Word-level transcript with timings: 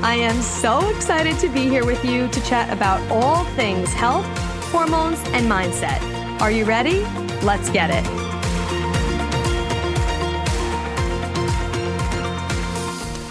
I 0.00 0.14
am 0.14 0.40
so 0.42 0.88
excited 0.94 1.40
to 1.40 1.48
be 1.48 1.62
here 1.62 1.84
with 1.84 2.04
you 2.04 2.28
to 2.28 2.40
chat 2.42 2.72
about 2.72 3.00
all 3.10 3.44
things 3.56 3.92
health, 3.92 4.24
hormones, 4.70 5.18
and 5.30 5.50
mindset. 5.50 6.00
Are 6.40 6.52
you 6.52 6.64
ready? 6.64 7.00
Let's 7.42 7.68
get 7.68 7.90
it. 7.90 8.06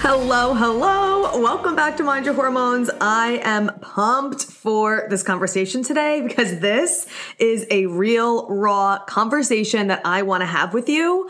Hello, 0.02 0.53
hello. 0.53 1.41
Welcome 1.41 1.77
back 1.77 1.95
to 1.98 2.03
Mind 2.03 2.25
Your 2.25 2.34
Hormones. 2.34 2.89
I 2.99 3.39
am 3.44 3.72
pumped 3.80 4.44
for 4.44 5.08
this 5.09 5.23
conversation 5.23 5.84
today 5.84 6.20
because 6.20 6.59
this 6.59 7.08
is 7.39 7.66
a 7.72 7.86
real, 7.86 8.45
raw 8.49 8.99
conversation 9.05 9.88
that 9.88 10.02
I 10.03 10.23
want 10.23 10.41
to 10.41 10.47
have 10.47 10.73
with 10.73 10.89
you 10.89 11.30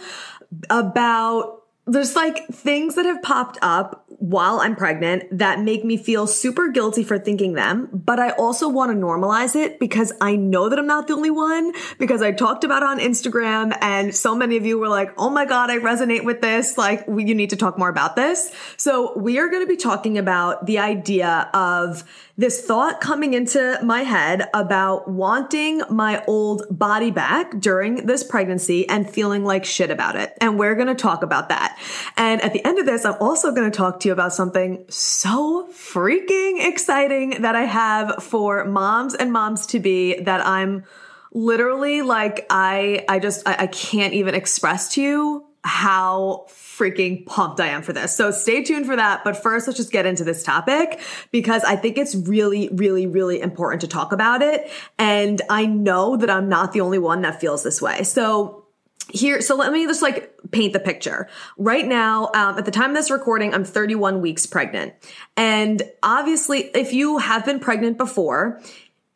about 0.71 1.57
there's 1.87 2.15
like 2.15 2.47
things 2.47 2.95
that 2.95 3.05
have 3.05 3.21
popped 3.21 3.57
up 3.61 4.06
while 4.19 4.59
I'm 4.59 4.75
pregnant 4.75 5.25
that 5.37 5.59
make 5.59 5.85
me 5.85 5.95
feel 5.95 6.25
super 6.25 6.69
guilty 6.69 7.03
for 7.03 7.19
thinking 7.19 7.53
them, 7.53 7.89
but 7.93 8.19
I 8.19 8.31
also 8.31 8.67
want 8.67 8.91
to 8.91 8.97
normalize 8.97 9.55
it 9.55 9.79
because 9.79 10.11
I 10.19 10.35
know 10.35 10.69
that 10.69 10.79
I'm 10.79 10.87
not 10.87 11.07
the 11.07 11.13
only 11.13 11.29
one 11.29 11.71
because 11.99 12.21
I 12.21 12.31
talked 12.31 12.63
about 12.63 12.81
on 12.81 12.99
Instagram 12.99 13.77
and 13.81 14.15
so 14.15 14.35
many 14.35 14.57
of 14.57 14.65
you 14.65 14.79
were 14.79 14.87
like, 14.87 15.13
"Oh 15.17 15.29
my 15.29 15.45
god, 15.45 15.69
I 15.69 15.77
resonate 15.77 16.23
with 16.23 16.41
this. 16.41 16.77
Like, 16.77 17.07
we, 17.07 17.25
you 17.25 17.35
need 17.35 17.51
to 17.51 17.55
talk 17.55 17.77
more 17.77 17.89
about 17.89 18.15
this." 18.15 18.51
So, 18.75 19.17
we 19.17 19.37
are 19.39 19.49
going 19.49 19.61
to 19.61 19.67
be 19.67 19.77
talking 19.77 20.17
about 20.17 20.65
the 20.65 20.79
idea 20.79 21.49
of 21.53 22.03
this 22.37 22.63
thought 22.63 23.01
coming 23.01 23.33
into 23.33 23.79
my 23.83 24.01
head 24.01 24.47
about 24.53 25.09
wanting 25.09 25.81
my 25.89 26.23
old 26.27 26.65
body 26.69 27.09
back 27.09 27.59
during 27.59 28.05
this 28.05 28.23
pregnancy 28.23 28.87
and 28.87 29.09
feeling 29.09 29.43
like 29.43 29.65
shit 29.65 29.89
about 29.89 30.15
it. 30.15 30.37
And 30.39 30.59
we're 30.59 30.75
going 30.75 30.87
to 30.87 30.95
talk 30.95 31.23
about 31.23 31.49
that. 31.49 31.77
And 32.15 32.39
at 32.43 32.53
the 32.53 32.63
end 32.63 32.77
of 32.77 32.85
this, 32.85 33.05
I'm 33.05 33.15
also 33.19 33.51
going 33.51 33.69
to 33.69 33.75
talk 33.75 33.99
to 34.01 34.06
you 34.07 34.13
about 34.13 34.33
something 34.33 34.85
so 34.89 35.67
freaking 35.71 36.65
exciting 36.67 37.41
that 37.41 37.55
I 37.55 37.65
have 37.65 38.23
for 38.23 38.65
moms 38.65 39.13
and 39.13 39.31
moms 39.31 39.67
to 39.67 39.79
be 39.79 40.19
that 40.21 40.45
I'm 40.45 40.83
literally 41.31 42.01
like, 42.01 42.45
I, 42.49 43.05
I 43.07 43.19
just, 43.19 43.47
I, 43.47 43.55
I 43.59 43.67
can't 43.67 44.13
even 44.13 44.33
express 44.33 44.93
to 44.93 45.01
you 45.01 45.45
how 45.63 46.45
freaking 46.47 47.25
pumped 47.25 47.59
I 47.59 47.67
am 47.67 47.81
for 47.81 47.91
this. 47.91 48.15
So 48.15 48.31
stay 48.31 48.63
tuned 48.63 48.85
for 48.85 48.95
that. 48.95 49.23
But 49.23 49.35
first, 49.35 49.67
let's 49.67 49.77
just 49.77 49.91
get 49.91 50.05
into 50.05 50.23
this 50.23 50.43
topic 50.43 50.99
because 51.31 51.63
I 51.63 51.75
think 51.75 51.97
it's 51.97 52.15
really, 52.15 52.69
really, 52.69 53.05
really 53.05 53.41
important 53.41 53.81
to 53.81 53.87
talk 53.87 54.13
about 54.13 54.41
it. 54.41 54.71
And 54.97 55.41
I 55.49 55.65
know 55.65 56.15
that 56.17 56.29
I'm 56.29 56.47
not 56.47 56.71
the 56.71 56.81
only 56.81 56.99
one 56.99 57.21
that 57.23 57.41
feels 57.41 57.63
this 57.63 57.81
way. 57.81 58.03
So 58.03 58.65
here, 59.09 59.41
so 59.41 59.55
let 59.55 59.71
me 59.73 59.85
just 59.85 60.01
like 60.01 60.33
paint 60.51 60.73
the 60.73 60.79
picture. 60.79 61.27
Right 61.57 61.85
now, 61.85 62.29
um, 62.33 62.57
at 62.57 62.65
the 62.65 62.71
time 62.71 62.91
of 62.91 62.95
this 62.95 63.11
recording, 63.11 63.53
I'm 63.53 63.63
31 63.63 64.21
weeks 64.21 64.45
pregnant. 64.45 64.93
And 65.35 65.81
obviously, 66.03 66.69
if 66.73 66.93
you 66.93 67.17
have 67.17 67.45
been 67.45 67.59
pregnant 67.59 67.97
before, 67.97 68.61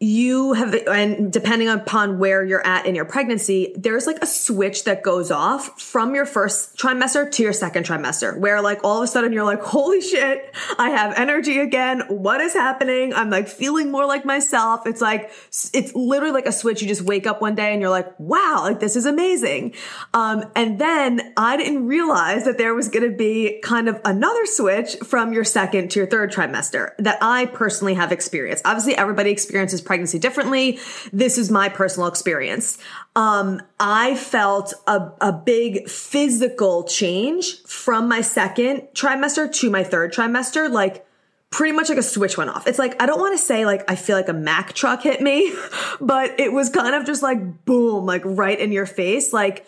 you 0.01 0.53
have, 0.53 0.73
and 0.87 1.31
depending 1.31 1.69
upon 1.69 2.17
where 2.17 2.43
you're 2.43 2.65
at 2.65 2.87
in 2.87 2.95
your 2.95 3.05
pregnancy, 3.05 3.71
there's 3.77 4.07
like 4.07 4.17
a 4.23 4.25
switch 4.25 4.85
that 4.85 5.03
goes 5.03 5.29
off 5.29 5.79
from 5.79 6.15
your 6.15 6.25
first 6.25 6.75
trimester 6.75 7.31
to 7.31 7.43
your 7.43 7.53
second 7.53 7.85
trimester, 7.85 8.35
where 8.35 8.63
like 8.63 8.83
all 8.83 8.97
of 8.97 9.03
a 9.03 9.07
sudden 9.07 9.31
you're 9.31 9.43
like, 9.43 9.61
holy 9.61 10.01
shit, 10.01 10.55
I 10.79 10.89
have 10.89 11.13
energy 11.17 11.59
again. 11.59 12.01
What 12.07 12.41
is 12.41 12.53
happening? 12.53 13.13
I'm 13.13 13.29
like 13.29 13.47
feeling 13.47 13.91
more 13.91 14.07
like 14.07 14.25
myself. 14.25 14.87
It's 14.87 15.01
like, 15.01 15.31
it's 15.71 15.93
literally 15.93 16.33
like 16.33 16.47
a 16.47 16.51
switch. 16.51 16.81
You 16.81 16.87
just 16.87 17.03
wake 17.03 17.27
up 17.27 17.39
one 17.39 17.53
day 17.53 17.71
and 17.71 17.79
you're 17.79 17.91
like, 17.91 18.19
wow, 18.19 18.61
like 18.63 18.79
this 18.79 18.95
is 18.95 19.05
amazing. 19.05 19.75
Um, 20.15 20.51
and 20.55 20.79
then 20.79 21.31
I 21.37 21.57
didn't 21.57 21.85
realize 21.85 22.45
that 22.45 22.57
there 22.57 22.73
was 22.73 22.89
going 22.89 23.07
to 23.07 23.15
be 23.15 23.59
kind 23.63 23.87
of 23.87 24.01
another 24.03 24.47
switch 24.47 24.95
from 25.03 25.31
your 25.31 25.43
second 25.43 25.91
to 25.91 25.99
your 25.99 26.07
third 26.07 26.33
trimester 26.33 26.93
that 26.97 27.19
I 27.21 27.45
personally 27.45 27.93
have 27.93 28.11
experienced. 28.11 28.65
Obviously, 28.65 28.95
everybody 28.95 29.29
experiences 29.29 29.90
pregnancy 29.91 30.19
differently. 30.19 30.79
This 31.11 31.37
is 31.37 31.51
my 31.51 31.67
personal 31.67 32.07
experience. 32.07 32.77
Um, 33.13 33.61
I 33.77 34.15
felt 34.15 34.73
a, 34.87 35.11
a 35.19 35.33
big 35.33 35.89
physical 35.89 36.85
change 36.85 37.61
from 37.63 38.07
my 38.07 38.21
second 38.21 38.83
trimester 38.93 39.53
to 39.55 39.69
my 39.69 39.83
third 39.83 40.13
trimester. 40.13 40.71
Like, 40.71 41.05
pretty 41.49 41.73
much 41.73 41.89
like 41.89 41.97
a 41.97 42.03
switch 42.03 42.37
went 42.37 42.51
off. 42.51 42.67
It's 42.67 42.79
like, 42.79 43.01
I 43.03 43.05
don't 43.05 43.19
want 43.19 43.37
to 43.37 43.45
say 43.45 43.65
like, 43.65 43.83
I 43.91 43.95
feel 43.95 44.15
like 44.15 44.29
a 44.29 44.33
Mack 44.33 44.71
truck 44.71 45.03
hit 45.03 45.19
me, 45.19 45.53
but 45.99 46.39
it 46.39 46.53
was 46.53 46.69
kind 46.69 46.95
of 46.95 47.05
just 47.05 47.21
like 47.21 47.65
boom, 47.65 48.05
like 48.05 48.21
right 48.23 48.57
in 48.57 48.71
your 48.71 48.85
face. 48.85 49.33
Like 49.33 49.65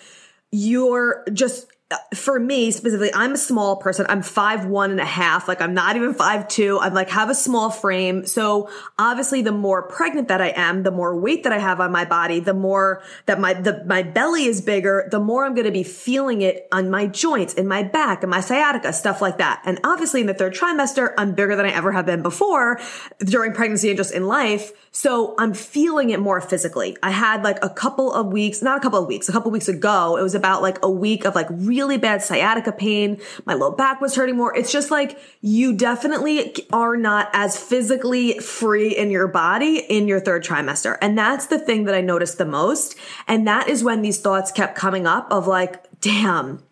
you're 0.52 1.26
just 1.34 1.70
for 2.16 2.40
me 2.40 2.72
specifically, 2.72 3.14
I'm 3.14 3.34
a 3.34 3.38
small 3.38 3.78
person. 3.78 4.06
I'm 4.10 4.22
five 4.22 4.66
one 4.66 4.92
and 4.92 5.00
a 5.00 5.06
half. 5.06 5.48
Like 5.48 5.62
I'm 5.62 5.74
not 5.74 5.96
even 5.96 6.14
five 6.14 6.48
two. 6.48 6.80
I'm 6.80 6.94
like 6.94 7.10
have 7.10 7.30
a 7.30 7.36
small 7.36 7.70
frame. 7.70 8.26
So 8.26 8.70
obviously, 8.98 9.42
the 9.42 9.52
more 9.52 9.84
pregnant 9.84 10.28
that 10.28 10.42
I 10.42 10.54
am, 10.56 10.84
the 10.84 10.92
more 10.92 11.18
weight 11.18 11.44
that 11.44 11.54
I 11.54 11.60
have 11.60 11.80
on 11.80 11.92
my 11.92 12.06
body, 12.06 12.40
the 12.40 12.54
more 12.54 13.02
that 13.26 13.40
my 13.40 13.54
the 13.54 13.84
my 13.86 14.04
belly 14.04 14.46
is 14.46 14.62
bigger, 14.62 15.08
the 15.12 15.20
more 15.20 15.46
I'm 15.46 15.54
going 15.54 15.66
to 15.66 15.72
be 15.72 15.84
feeling 15.84 16.42
it 16.42 16.68
on 16.72 16.90
my 16.90 17.08
joints, 17.08 17.54
in 17.54 17.68
my 17.68 17.84
back, 17.84 18.24
and 18.24 18.30
my 18.30 18.42
sciatica, 18.42 18.94
stuff 18.94 19.22
like 19.22 19.38
that. 19.38 19.62
And 19.66 19.80
obviously, 19.84 20.22
in 20.22 20.28
the 20.28 20.34
third 20.34 20.54
trimester, 20.54 21.14
I'm 21.18 21.34
bigger 21.34 21.56
than 21.56 21.66
I 21.66 21.72
ever 21.72 21.92
have 21.92 22.06
been 22.06 22.22
before 22.22 22.80
during 23.20 23.54
pregnancy 23.54 23.90
and 23.90 23.98
just 23.98 24.14
in 24.14 24.26
life. 24.28 24.72
So 24.92 25.36
I'm 25.38 25.54
feeling 25.54 26.12
it 26.12 26.20
more 26.20 26.40
physically. 26.40 26.96
I 27.02 27.12
had 27.12 27.44
like 27.44 27.58
a 27.64 27.70
couple 27.70 28.14
of 28.14 28.28
weeks, 28.28 28.62
not 28.62 28.78
a 28.78 28.82
couple 28.82 29.00
of 29.00 29.08
weeks, 29.08 29.28
a 29.28 29.32
couple 29.32 29.50
of 29.50 29.54
weeks 29.54 29.68
ago, 29.68 30.18
it 30.18 30.24
was 30.24 30.36
about 30.36 30.62
like 30.62 30.78
a 30.84 30.90
week 30.90 31.26
of 31.26 31.36
like 31.36 31.48
really 31.50 31.83
bad 31.98 32.22
sciatica 32.22 32.72
pain. 32.72 33.20
My 33.46 33.54
low 33.54 33.72
back 33.72 34.02
was 34.02 34.16
hurting 34.16 34.38
more. 34.38 34.56
It's 34.56 34.72
just 34.72 34.92
like 34.92 35.18
you 35.42 35.74
definitely 35.74 36.56
are 36.72 36.98
not 36.98 37.30
as 37.34 37.58
physically 37.58 38.40
free 38.40 38.96
in 38.96 39.12
your 39.12 39.28
body 39.28 39.78
in 39.78 40.08
your 40.08 40.20
third 40.20 40.44
trimester. 40.44 40.98
And 41.02 41.18
that's 41.18 41.48
the 41.48 41.60
thing 41.60 41.86
that 41.86 41.96
I 41.96 42.02
noticed 42.02 42.38
the 42.38 42.46
most. 42.46 42.96
And 43.28 43.48
that 43.48 43.68
is 43.68 43.84
when 43.84 44.02
these 44.02 44.20
thoughts 44.20 44.52
kept 44.52 44.76
coming 44.76 45.06
up 45.06 45.28
of 45.32 45.48
like, 45.48 45.84
damn, 46.00 46.64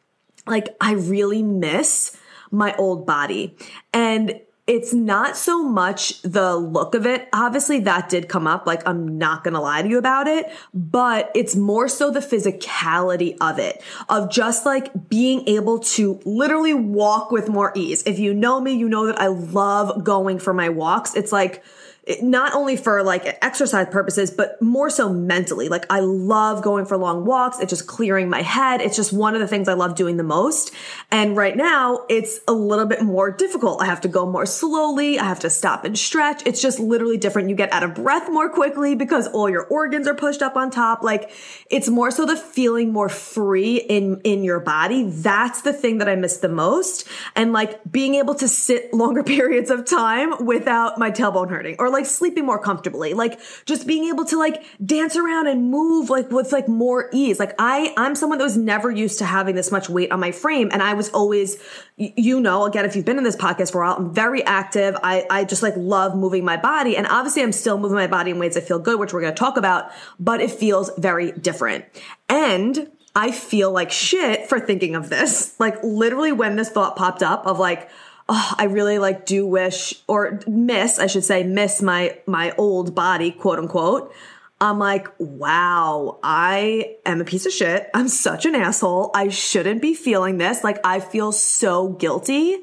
like 0.47 0.75
I 0.79 0.93
really 0.93 1.43
miss 1.43 2.17
my 2.51 2.75
old 2.75 3.05
body. 3.05 3.55
And 3.93 4.39
it's 4.71 4.93
not 4.93 5.35
so 5.35 5.61
much 5.61 6.21
the 6.21 6.55
look 6.55 6.95
of 6.95 7.05
it. 7.05 7.27
Obviously, 7.33 7.81
that 7.81 8.07
did 8.07 8.29
come 8.29 8.47
up. 8.47 8.65
Like, 8.65 8.81
I'm 8.87 9.17
not 9.17 9.43
going 9.43 9.53
to 9.53 9.59
lie 9.59 9.81
to 9.81 9.89
you 9.89 9.97
about 9.97 10.27
it, 10.27 10.49
but 10.73 11.29
it's 11.35 11.57
more 11.57 11.89
so 11.89 12.09
the 12.09 12.21
physicality 12.21 13.35
of 13.41 13.59
it, 13.59 13.83
of 14.07 14.31
just 14.31 14.65
like 14.65 15.09
being 15.09 15.45
able 15.45 15.79
to 15.79 16.21
literally 16.23 16.73
walk 16.73 17.31
with 17.31 17.49
more 17.49 17.73
ease. 17.75 18.01
If 18.05 18.17
you 18.17 18.33
know 18.33 18.61
me, 18.61 18.71
you 18.71 18.87
know 18.87 19.07
that 19.07 19.19
I 19.19 19.27
love 19.27 20.05
going 20.05 20.39
for 20.39 20.53
my 20.53 20.69
walks. 20.69 21.15
It's 21.15 21.33
like, 21.33 21.61
not 22.21 22.55
only 22.55 22.75
for 22.75 23.03
like 23.03 23.37
exercise 23.43 23.85
purposes, 23.91 24.31
but 24.31 24.59
more 24.59 24.89
so 24.89 25.07
mentally. 25.13 25.69
Like 25.69 25.85
I 25.91 25.99
love 25.99 26.63
going 26.63 26.85
for 26.85 26.97
long 26.97 27.25
walks. 27.25 27.59
It's 27.59 27.69
just 27.69 27.85
clearing 27.85 28.27
my 28.27 28.41
head. 28.41 28.81
It's 28.81 28.95
just 28.95 29.13
one 29.13 29.35
of 29.35 29.39
the 29.39 29.47
things 29.47 29.67
I 29.67 29.73
love 29.73 29.95
doing 29.95 30.17
the 30.17 30.23
most. 30.23 30.73
And 31.11 31.37
right 31.37 31.55
now 31.55 32.05
it's 32.09 32.39
a 32.47 32.53
little 32.53 32.87
bit 32.87 33.03
more 33.03 33.29
difficult. 33.29 33.83
I 33.83 33.85
have 33.85 34.01
to 34.01 34.07
go 34.07 34.25
more 34.25 34.47
slowly. 34.47 35.19
I 35.19 35.25
have 35.25 35.41
to 35.41 35.49
stop 35.49 35.85
and 35.85 35.97
stretch. 35.97 36.41
It's 36.47 36.59
just 36.59 36.79
literally 36.79 37.17
different. 37.17 37.49
You 37.49 37.55
get 37.55 37.71
out 37.71 37.83
of 37.83 37.93
breath 37.93 38.31
more 38.31 38.49
quickly 38.49 38.95
because 38.95 39.27
all 39.27 39.47
your 39.47 39.65
organs 39.65 40.07
are 40.07 40.15
pushed 40.15 40.41
up 40.41 40.55
on 40.55 40.71
top. 40.71 41.03
Like 41.03 41.31
it's 41.69 41.87
more 41.87 42.09
so 42.09 42.25
the 42.25 42.35
feeling 42.35 42.91
more 42.91 43.09
free 43.09 43.77
in, 43.77 44.21
in 44.23 44.43
your 44.43 44.59
body. 44.59 45.03
That's 45.07 45.61
the 45.61 45.73
thing 45.73 45.99
that 45.99 46.09
I 46.09 46.15
miss 46.15 46.37
the 46.37 46.49
most. 46.49 47.07
And 47.35 47.53
like 47.53 47.79
being 47.91 48.15
able 48.15 48.33
to 48.35 48.47
sit 48.47 48.91
longer 48.91 49.23
periods 49.31 49.69
of 49.69 49.85
time 49.85 50.47
without 50.47 50.97
my 50.97 51.11
tailbone 51.11 51.51
hurting 51.51 51.75
or 51.77 51.90
like 51.91 52.05
sleeping 52.05 52.45
more 52.45 52.59
comfortably, 52.59 53.13
like 53.13 53.39
just 53.65 53.87
being 53.87 54.05
able 54.05 54.25
to 54.25 54.37
like 54.37 54.63
dance 54.85 55.15
around 55.15 55.47
and 55.47 55.69
move 55.69 56.09
like 56.09 56.29
with 56.31 56.51
like 56.51 56.67
more 56.67 57.09
ease. 57.11 57.39
Like 57.39 57.53
I, 57.59 57.93
I'm 57.97 58.15
someone 58.15 58.37
that 58.37 58.43
was 58.43 58.57
never 58.57 58.89
used 58.89 59.19
to 59.19 59.25
having 59.25 59.55
this 59.55 59.71
much 59.71 59.89
weight 59.89 60.11
on 60.11 60.19
my 60.19 60.31
frame. 60.31 60.69
And 60.71 60.81
I 60.81 60.93
was 60.93 61.09
always, 61.09 61.57
you 61.97 62.39
know, 62.39 62.65
again, 62.65 62.85
if 62.85 62.95
you've 62.95 63.05
been 63.05 63.17
in 63.17 63.23
this 63.23 63.35
podcast 63.35 63.71
for 63.71 63.81
a 63.81 63.87
while, 63.87 63.97
I'm 63.97 64.13
very 64.13 64.43
active. 64.43 64.97
I, 65.03 65.25
I 65.29 65.43
just 65.43 65.63
like 65.63 65.73
love 65.75 66.15
moving 66.15 66.45
my 66.45 66.57
body. 66.57 66.97
And 66.97 67.07
obviously 67.07 67.43
I'm 67.43 67.51
still 67.51 67.77
moving 67.77 67.95
my 67.95 68.07
body 68.07 68.31
in 68.31 68.39
ways 68.39 68.55
that 68.55 68.67
feel 68.67 68.79
good, 68.79 68.99
which 68.99 69.13
we're 69.13 69.21
going 69.21 69.33
to 69.33 69.39
talk 69.39 69.57
about, 69.57 69.91
but 70.19 70.41
it 70.41 70.51
feels 70.51 70.91
very 70.97 71.31
different. 71.31 71.85
And 72.29 72.91
I 73.15 73.31
feel 73.31 73.71
like 73.71 73.91
shit 73.91 74.47
for 74.47 74.59
thinking 74.59 74.95
of 74.95 75.09
this. 75.09 75.59
Like 75.59 75.83
literally 75.83 76.31
when 76.31 76.55
this 76.55 76.69
thought 76.69 76.95
popped 76.95 77.23
up 77.23 77.45
of 77.45 77.59
like, 77.59 77.89
oh, 78.31 78.55
I 78.57 78.63
really 78.63 78.97
like 78.97 79.25
do 79.25 79.45
wish 79.45 79.93
or 80.07 80.39
miss, 80.47 80.97
I 80.97 81.07
should 81.07 81.25
say, 81.25 81.43
miss 81.43 81.81
my 81.81 82.17
my 82.25 82.53
old 82.57 82.95
body, 82.95 83.31
quote 83.31 83.59
unquote. 83.59 84.13
I'm 84.61 84.77
like, 84.77 85.07
wow, 85.17 86.19
I 86.21 86.95
am 87.05 87.19
a 87.19 87.25
piece 87.25 87.47
of 87.47 87.51
shit. 87.51 87.89
I'm 87.95 88.07
such 88.07 88.45
an 88.45 88.53
asshole. 88.53 89.09
I 89.15 89.29
shouldn't 89.29 89.81
be 89.81 89.95
feeling 89.95 90.37
this. 90.37 90.63
Like, 90.63 90.79
I 90.85 90.99
feel 90.99 91.31
so 91.31 91.89
guilty. 91.89 92.57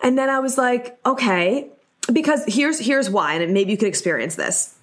And 0.00 0.18
then 0.18 0.28
I 0.28 0.40
was 0.40 0.58
like, 0.58 0.98
okay, 1.06 1.70
because 2.12 2.42
here's, 2.48 2.80
here's 2.80 3.08
why. 3.08 3.34
And 3.34 3.54
maybe 3.54 3.70
you 3.70 3.78
could 3.78 3.86
experience 3.86 4.34
this. 4.34 4.74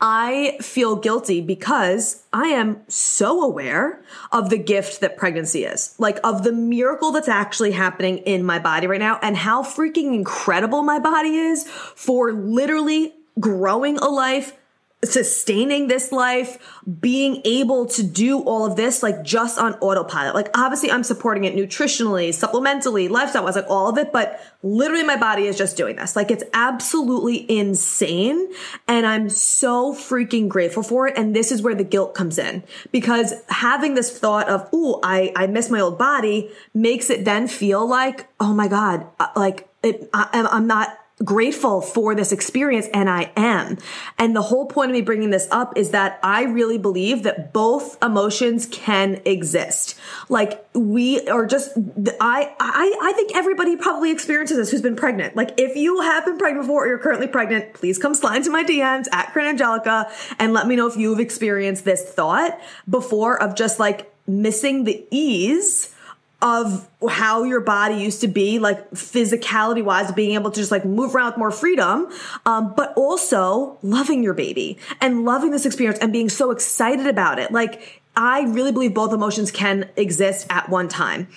I 0.00 0.56
feel 0.62 0.96
guilty 0.96 1.40
because 1.42 2.22
I 2.32 2.48
am 2.48 2.80
so 2.88 3.42
aware 3.42 4.02
of 4.32 4.48
the 4.48 4.56
gift 4.56 5.00
that 5.00 5.18
pregnancy 5.18 5.64
is, 5.64 5.94
like 5.98 6.18
of 6.24 6.42
the 6.42 6.52
miracle 6.52 7.12
that's 7.12 7.28
actually 7.28 7.72
happening 7.72 8.18
in 8.18 8.42
my 8.42 8.58
body 8.58 8.86
right 8.86 9.00
now 9.00 9.18
and 9.22 9.36
how 9.36 9.62
freaking 9.62 10.14
incredible 10.14 10.82
my 10.82 10.98
body 10.98 11.36
is 11.36 11.68
for 11.68 12.32
literally 12.32 13.14
growing 13.38 13.98
a 13.98 14.08
life, 14.08 14.54
sustaining 15.02 15.86
this 15.86 16.12
life, 16.12 16.58
being 17.00 17.40
able 17.44 17.86
to 17.86 18.02
do 18.02 18.40
all 18.40 18.66
of 18.66 18.76
this, 18.76 19.02
like 19.02 19.22
just 19.22 19.58
on 19.58 19.74
autopilot. 19.74 20.34
Like 20.34 20.50
obviously 20.54 20.90
I'm 20.90 21.04
supporting 21.04 21.44
it 21.44 21.56
nutritionally, 21.56 22.28
supplementally, 22.28 23.08
lifestyle 23.08 23.44
wise, 23.44 23.56
like 23.56 23.64
all 23.68 23.88
of 23.88 23.96
it, 23.96 24.12
but 24.12 24.40
literally 24.62 25.04
my 25.04 25.16
body 25.16 25.46
is 25.46 25.56
just 25.56 25.76
doing 25.76 25.96
this. 25.96 26.16
Like 26.16 26.30
it's 26.30 26.44
absolutely 26.52 27.50
insane. 27.50 28.52
And 28.86 29.06
I'm 29.06 29.30
so 29.30 29.94
freaking 29.94 30.48
grateful 30.48 30.82
for 30.82 31.08
it. 31.08 31.16
And 31.16 31.34
this 31.34 31.50
is 31.50 31.62
where 31.62 31.74
the 31.74 31.84
guilt 31.84 32.14
comes 32.14 32.38
in 32.38 32.62
because 32.92 33.32
having 33.48 33.94
this 33.94 34.16
thought 34.16 34.48
of, 34.48 34.68
Ooh, 34.74 35.00
I, 35.02 35.32
I 35.34 35.46
miss 35.46 35.70
my 35.70 35.80
old 35.80 35.98
body 35.98 36.50
makes 36.74 37.08
it 37.08 37.24
then 37.24 37.48
feel 37.48 37.88
like, 37.88 38.26
oh 38.38 38.52
my 38.52 38.68
God, 38.68 39.06
uh, 39.18 39.28
like 39.34 39.66
it, 39.82 40.10
I, 40.12 40.46
I'm 40.52 40.66
not 40.66 40.98
grateful 41.24 41.80
for 41.80 42.14
this 42.14 42.32
experience 42.32 42.86
and 42.94 43.08
I 43.10 43.30
am. 43.36 43.78
And 44.18 44.34
the 44.34 44.42
whole 44.42 44.66
point 44.66 44.90
of 44.90 44.94
me 44.94 45.02
bringing 45.02 45.30
this 45.30 45.48
up 45.50 45.76
is 45.76 45.90
that 45.90 46.18
I 46.22 46.44
really 46.44 46.78
believe 46.78 47.24
that 47.24 47.52
both 47.52 48.02
emotions 48.02 48.66
can 48.66 49.20
exist. 49.24 49.98
Like 50.28 50.64
we 50.74 51.26
are 51.28 51.46
just, 51.46 51.72
I, 52.20 52.54
I, 52.58 52.98
I 53.02 53.12
think 53.12 53.36
everybody 53.36 53.76
probably 53.76 54.10
experiences 54.10 54.56
this 54.56 54.70
who's 54.70 54.82
been 54.82 54.96
pregnant. 54.96 55.36
Like 55.36 55.52
if 55.58 55.76
you 55.76 56.00
have 56.00 56.24
been 56.24 56.38
pregnant 56.38 56.64
before 56.64 56.84
or 56.84 56.88
you're 56.88 56.98
currently 56.98 57.26
pregnant, 57.26 57.74
please 57.74 57.98
come 57.98 58.14
slide 58.14 58.36
into 58.36 58.50
my 58.50 58.64
DMs 58.64 59.06
at 59.12 59.32
Corinne 59.32 59.48
Angelica 59.48 60.10
and 60.38 60.52
let 60.52 60.66
me 60.66 60.76
know 60.76 60.86
if 60.86 60.96
you've 60.96 61.20
experienced 61.20 61.84
this 61.84 62.02
thought 62.02 62.58
before 62.88 63.40
of 63.42 63.54
just 63.54 63.78
like 63.78 64.10
missing 64.26 64.84
the 64.84 65.06
ease 65.10 65.94
of 66.42 66.88
how 67.08 67.44
your 67.44 67.60
body 67.60 67.96
used 67.96 68.20
to 68.22 68.28
be, 68.28 68.58
like 68.58 68.90
physicality 68.92 69.84
wise, 69.84 70.10
being 70.12 70.34
able 70.34 70.50
to 70.50 70.60
just 70.60 70.70
like 70.70 70.84
move 70.84 71.14
around 71.14 71.26
with 71.32 71.38
more 71.38 71.50
freedom, 71.50 72.08
um, 72.46 72.74
but 72.76 72.92
also 72.96 73.78
loving 73.82 74.22
your 74.22 74.34
baby 74.34 74.78
and 75.00 75.24
loving 75.24 75.50
this 75.50 75.66
experience 75.66 75.98
and 76.00 76.12
being 76.12 76.28
so 76.28 76.50
excited 76.50 77.06
about 77.06 77.38
it. 77.38 77.52
Like, 77.52 78.02
I 78.16 78.42
really 78.42 78.72
believe 78.72 78.94
both 78.94 79.12
emotions 79.12 79.50
can 79.50 79.88
exist 79.96 80.46
at 80.50 80.68
one 80.68 80.88
time. 80.88 81.28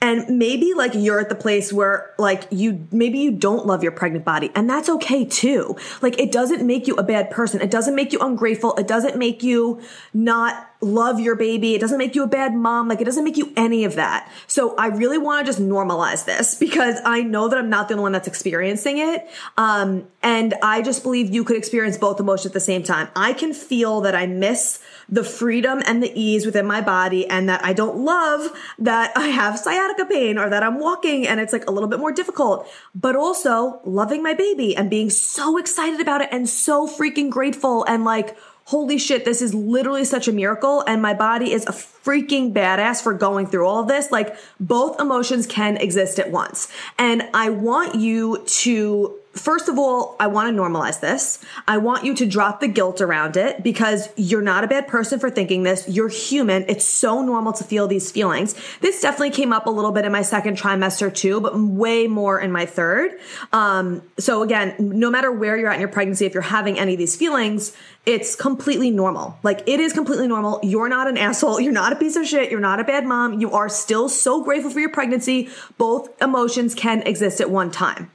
And 0.00 0.38
maybe 0.38 0.74
like 0.74 0.92
you're 0.94 1.18
at 1.18 1.28
the 1.28 1.34
place 1.34 1.72
where 1.72 2.14
like 2.18 2.44
you, 2.50 2.86
maybe 2.92 3.18
you 3.18 3.32
don't 3.32 3.66
love 3.66 3.82
your 3.82 3.90
pregnant 3.90 4.24
body 4.24 4.50
and 4.54 4.70
that's 4.70 4.88
okay 4.88 5.24
too. 5.24 5.76
Like 6.00 6.20
it 6.20 6.30
doesn't 6.30 6.64
make 6.64 6.86
you 6.86 6.94
a 6.96 7.02
bad 7.02 7.30
person. 7.30 7.60
It 7.60 7.70
doesn't 7.70 7.96
make 7.96 8.12
you 8.12 8.20
ungrateful. 8.20 8.74
It 8.76 8.86
doesn't 8.86 9.16
make 9.16 9.42
you 9.42 9.80
not 10.14 10.68
love 10.80 11.18
your 11.18 11.34
baby. 11.34 11.74
It 11.74 11.80
doesn't 11.80 11.98
make 11.98 12.14
you 12.14 12.22
a 12.22 12.28
bad 12.28 12.54
mom. 12.54 12.86
Like 12.86 13.00
it 13.00 13.04
doesn't 13.04 13.24
make 13.24 13.36
you 13.36 13.52
any 13.56 13.84
of 13.84 13.96
that. 13.96 14.30
So 14.46 14.76
I 14.76 14.86
really 14.86 15.18
want 15.18 15.44
to 15.44 15.52
just 15.52 15.60
normalize 15.60 16.24
this 16.24 16.54
because 16.54 17.00
I 17.04 17.22
know 17.22 17.48
that 17.48 17.58
I'm 17.58 17.68
not 17.68 17.88
the 17.88 17.94
only 17.94 18.02
one 18.02 18.12
that's 18.12 18.28
experiencing 18.28 18.98
it. 18.98 19.28
Um, 19.56 20.06
and 20.22 20.54
I 20.62 20.82
just 20.82 21.02
believe 21.02 21.34
you 21.34 21.42
could 21.42 21.56
experience 21.56 21.98
both 21.98 22.20
emotions 22.20 22.46
at 22.46 22.52
the 22.52 22.60
same 22.60 22.84
time. 22.84 23.08
I 23.16 23.32
can 23.32 23.52
feel 23.52 24.02
that 24.02 24.14
I 24.14 24.26
miss 24.26 24.80
the 25.08 25.24
freedom 25.24 25.82
and 25.86 26.02
the 26.02 26.12
ease 26.14 26.44
within 26.44 26.66
my 26.66 26.80
body 26.80 27.26
and 27.26 27.48
that 27.48 27.64
I 27.64 27.72
don't 27.72 28.04
love 28.04 28.50
that 28.78 29.12
I 29.16 29.28
have 29.28 29.58
sciatica 29.58 30.04
pain 30.04 30.38
or 30.38 30.50
that 30.50 30.62
I'm 30.62 30.78
walking 30.78 31.26
and 31.26 31.40
it's 31.40 31.52
like 31.52 31.66
a 31.66 31.70
little 31.70 31.88
bit 31.88 31.98
more 31.98 32.12
difficult, 32.12 32.68
but 32.94 33.16
also 33.16 33.80
loving 33.84 34.22
my 34.22 34.34
baby 34.34 34.76
and 34.76 34.90
being 34.90 35.10
so 35.10 35.56
excited 35.56 36.00
about 36.00 36.20
it 36.20 36.28
and 36.30 36.48
so 36.48 36.86
freaking 36.86 37.30
grateful 37.30 37.84
and 37.84 38.04
like, 38.04 38.36
holy 38.68 38.98
shit, 38.98 39.24
this 39.24 39.40
is 39.40 39.54
literally 39.54 40.04
such 40.04 40.28
a 40.28 40.32
miracle. 40.32 40.84
And 40.86 41.00
my 41.00 41.14
body 41.14 41.52
is 41.52 41.64
a 41.64 41.72
freaking 41.72 42.52
badass 42.52 43.02
for 43.02 43.14
going 43.14 43.46
through 43.46 43.66
all 43.66 43.80
of 43.80 43.88
this. 43.88 44.12
Like 44.12 44.36
both 44.60 45.00
emotions 45.00 45.46
can 45.46 45.78
exist 45.78 46.18
at 46.18 46.30
once. 46.30 46.70
And 46.98 47.30
I 47.32 47.48
want 47.48 47.94
you 47.94 48.44
to 48.44 49.18
first 49.38 49.68
of 49.68 49.78
all, 49.78 50.16
I 50.20 50.26
want 50.26 50.54
to 50.54 50.60
normalize 50.60 51.00
this. 51.00 51.38
I 51.66 51.78
want 51.78 52.04
you 52.04 52.14
to 52.14 52.26
drop 52.26 52.60
the 52.60 52.68
guilt 52.68 53.00
around 53.00 53.36
it 53.36 53.62
because 53.62 54.08
you're 54.16 54.42
not 54.42 54.64
a 54.64 54.66
bad 54.66 54.88
person 54.88 55.18
for 55.18 55.30
thinking 55.30 55.62
this. 55.62 55.88
You're 55.88 56.08
human. 56.08 56.64
It's 56.68 56.86
so 56.86 57.22
normal 57.22 57.52
to 57.54 57.64
feel 57.64 57.86
these 57.86 58.10
feelings. 58.10 58.54
This 58.80 59.00
definitely 59.00 59.30
came 59.30 59.52
up 59.52 59.66
a 59.66 59.70
little 59.70 59.92
bit 59.92 60.04
in 60.04 60.12
my 60.12 60.22
second 60.22 60.56
trimester 60.56 61.14
too, 61.14 61.40
but 61.40 61.58
way 61.58 62.06
more 62.06 62.40
in 62.40 62.52
my 62.52 62.66
third. 62.66 63.18
Um, 63.52 64.02
so 64.18 64.42
again, 64.42 64.74
no 64.78 65.10
matter 65.10 65.30
where 65.30 65.56
you're 65.56 65.68
at 65.68 65.74
in 65.74 65.80
your 65.80 65.88
pregnancy, 65.88 66.26
if 66.26 66.34
you're 66.34 66.42
having 66.42 66.78
any 66.78 66.92
of 66.94 66.98
these 66.98 67.16
feelings, 67.16 67.76
it's 68.06 68.34
completely 68.34 68.90
normal. 68.90 69.38
Like 69.42 69.62
it 69.66 69.80
is 69.80 69.92
completely 69.92 70.28
normal. 70.28 70.60
You're 70.62 70.88
not 70.88 71.08
an 71.08 71.18
asshole. 71.18 71.60
You're 71.60 71.72
not 71.72 71.92
a 71.92 71.96
piece 71.96 72.16
of 72.16 72.26
shit. 72.26 72.50
You're 72.50 72.60
not 72.60 72.80
a 72.80 72.84
bad 72.84 73.04
mom. 73.04 73.40
You 73.40 73.52
are 73.52 73.68
still 73.68 74.08
so 74.08 74.42
grateful 74.42 74.70
for 74.70 74.80
your 74.80 74.90
pregnancy. 74.90 75.48
Both 75.76 76.20
emotions 76.22 76.74
can 76.74 77.02
exist 77.02 77.40
at 77.40 77.50
one 77.50 77.70
time. 77.70 78.10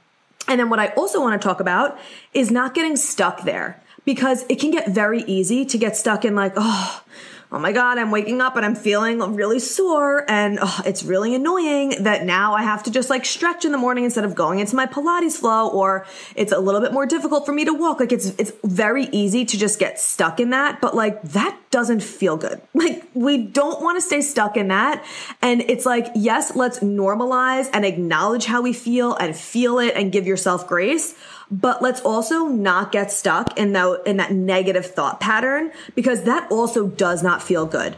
And 0.48 0.60
then 0.60 0.70
what 0.70 0.78
I 0.78 0.88
also 0.88 1.20
want 1.20 1.40
to 1.40 1.46
talk 1.46 1.60
about 1.60 1.98
is 2.32 2.50
not 2.50 2.74
getting 2.74 2.96
stuck 2.96 3.42
there 3.42 3.82
because 4.04 4.44
it 4.48 4.60
can 4.60 4.70
get 4.70 4.90
very 4.90 5.22
easy 5.22 5.64
to 5.64 5.78
get 5.78 5.96
stuck 5.96 6.24
in 6.24 6.34
like, 6.34 6.52
oh, 6.56 7.02
oh 7.52 7.58
my 7.58 7.72
God, 7.72 7.98
I'm 7.98 8.10
waking 8.10 8.40
up 8.40 8.56
and 8.56 8.64
I'm 8.64 8.74
feeling 8.74 9.20
really 9.34 9.58
sore 9.58 10.24
and 10.28 10.58
oh, 10.60 10.80
it's 10.84 11.02
really 11.02 11.34
annoying 11.34 12.02
that 12.04 12.24
now 12.24 12.54
I 12.54 12.62
have 12.62 12.82
to 12.84 12.90
just 12.90 13.10
like 13.10 13.24
stretch 13.24 13.64
in 13.64 13.72
the 13.72 13.78
morning 13.78 14.04
instead 14.04 14.24
of 14.24 14.34
going 14.34 14.58
into 14.58 14.76
my 14.76 14.86
Pilates 14.86 15.38
flow 15.38 15.68
or 15.68 16.06
it's 16.34 16.52
a 16.52 16.58
little 16.58 16.80
bit 16.80 16.92
more 16.92 17.06
difficult 17.06 17.46
for 17.46 17.52
me 17.52 17.64
to 17.64 17.72
walk. 17.72 18.00
Like 18.00 18.12
it's, 18.12 18.26
it's 18.38 18.52
very 18.64 19.04
easy 19.12 19.44
to 19.44 19.58
just 19.58 19.78
get 19.78 20.00
stuck 20.00 20.40
in 20.40 20.50
that, 20.50 20.80
but 20.80 20.94
like 20.94 21.22
that 21.22 21.58
doesn't 21.70 22.02
feel 22.02 22.36
good. 22.36 22.60
Like 22.84 23.08
we 23.14 23.38
don't 23.38 23.80
want 23.80 23.96
to 23.96 24.02
stay 24.02 24.20
stuck 24.20 24.58
in 24.58 24.68
that. 24.68 25.02
And 25.40 25.62
it's 25.62 25.86
like, 25.86 26.08
yes, 26.14 26.54
let's 26.54 26.80
normalize 26.80 27.70
and 27.72 27.82
acknowledge 27.82 28.44
how 28.44 28.60
we 28.60 28.74
feel 28.74 29.14
and 29.14 29.34
feel 29.34 29.78
it 29.78 29.94
and 29.96 30.12
give 30.12 30.26
yourself 30.26 30.66
grace 30.66 31.14
but 31.50 31.82
let's 31.82 32.00
also 32.00 32.46
not 32.46 32.92
get 32.92 33.10
stuck 33.10 33.58
in 33.58 33.72
that 33.72 34.02
in 34.06 34.16
that 34.16 34.32
negative 34.32 34.86
thought 34.86 35.20
pattern 35.20 35.72
because 35.94 36.24
that 36.24 36.50
also 36.50 36.88
does 36.88 37.22
not 37.22 37.42
feel 37.42 37.66
good. 37.66 37.96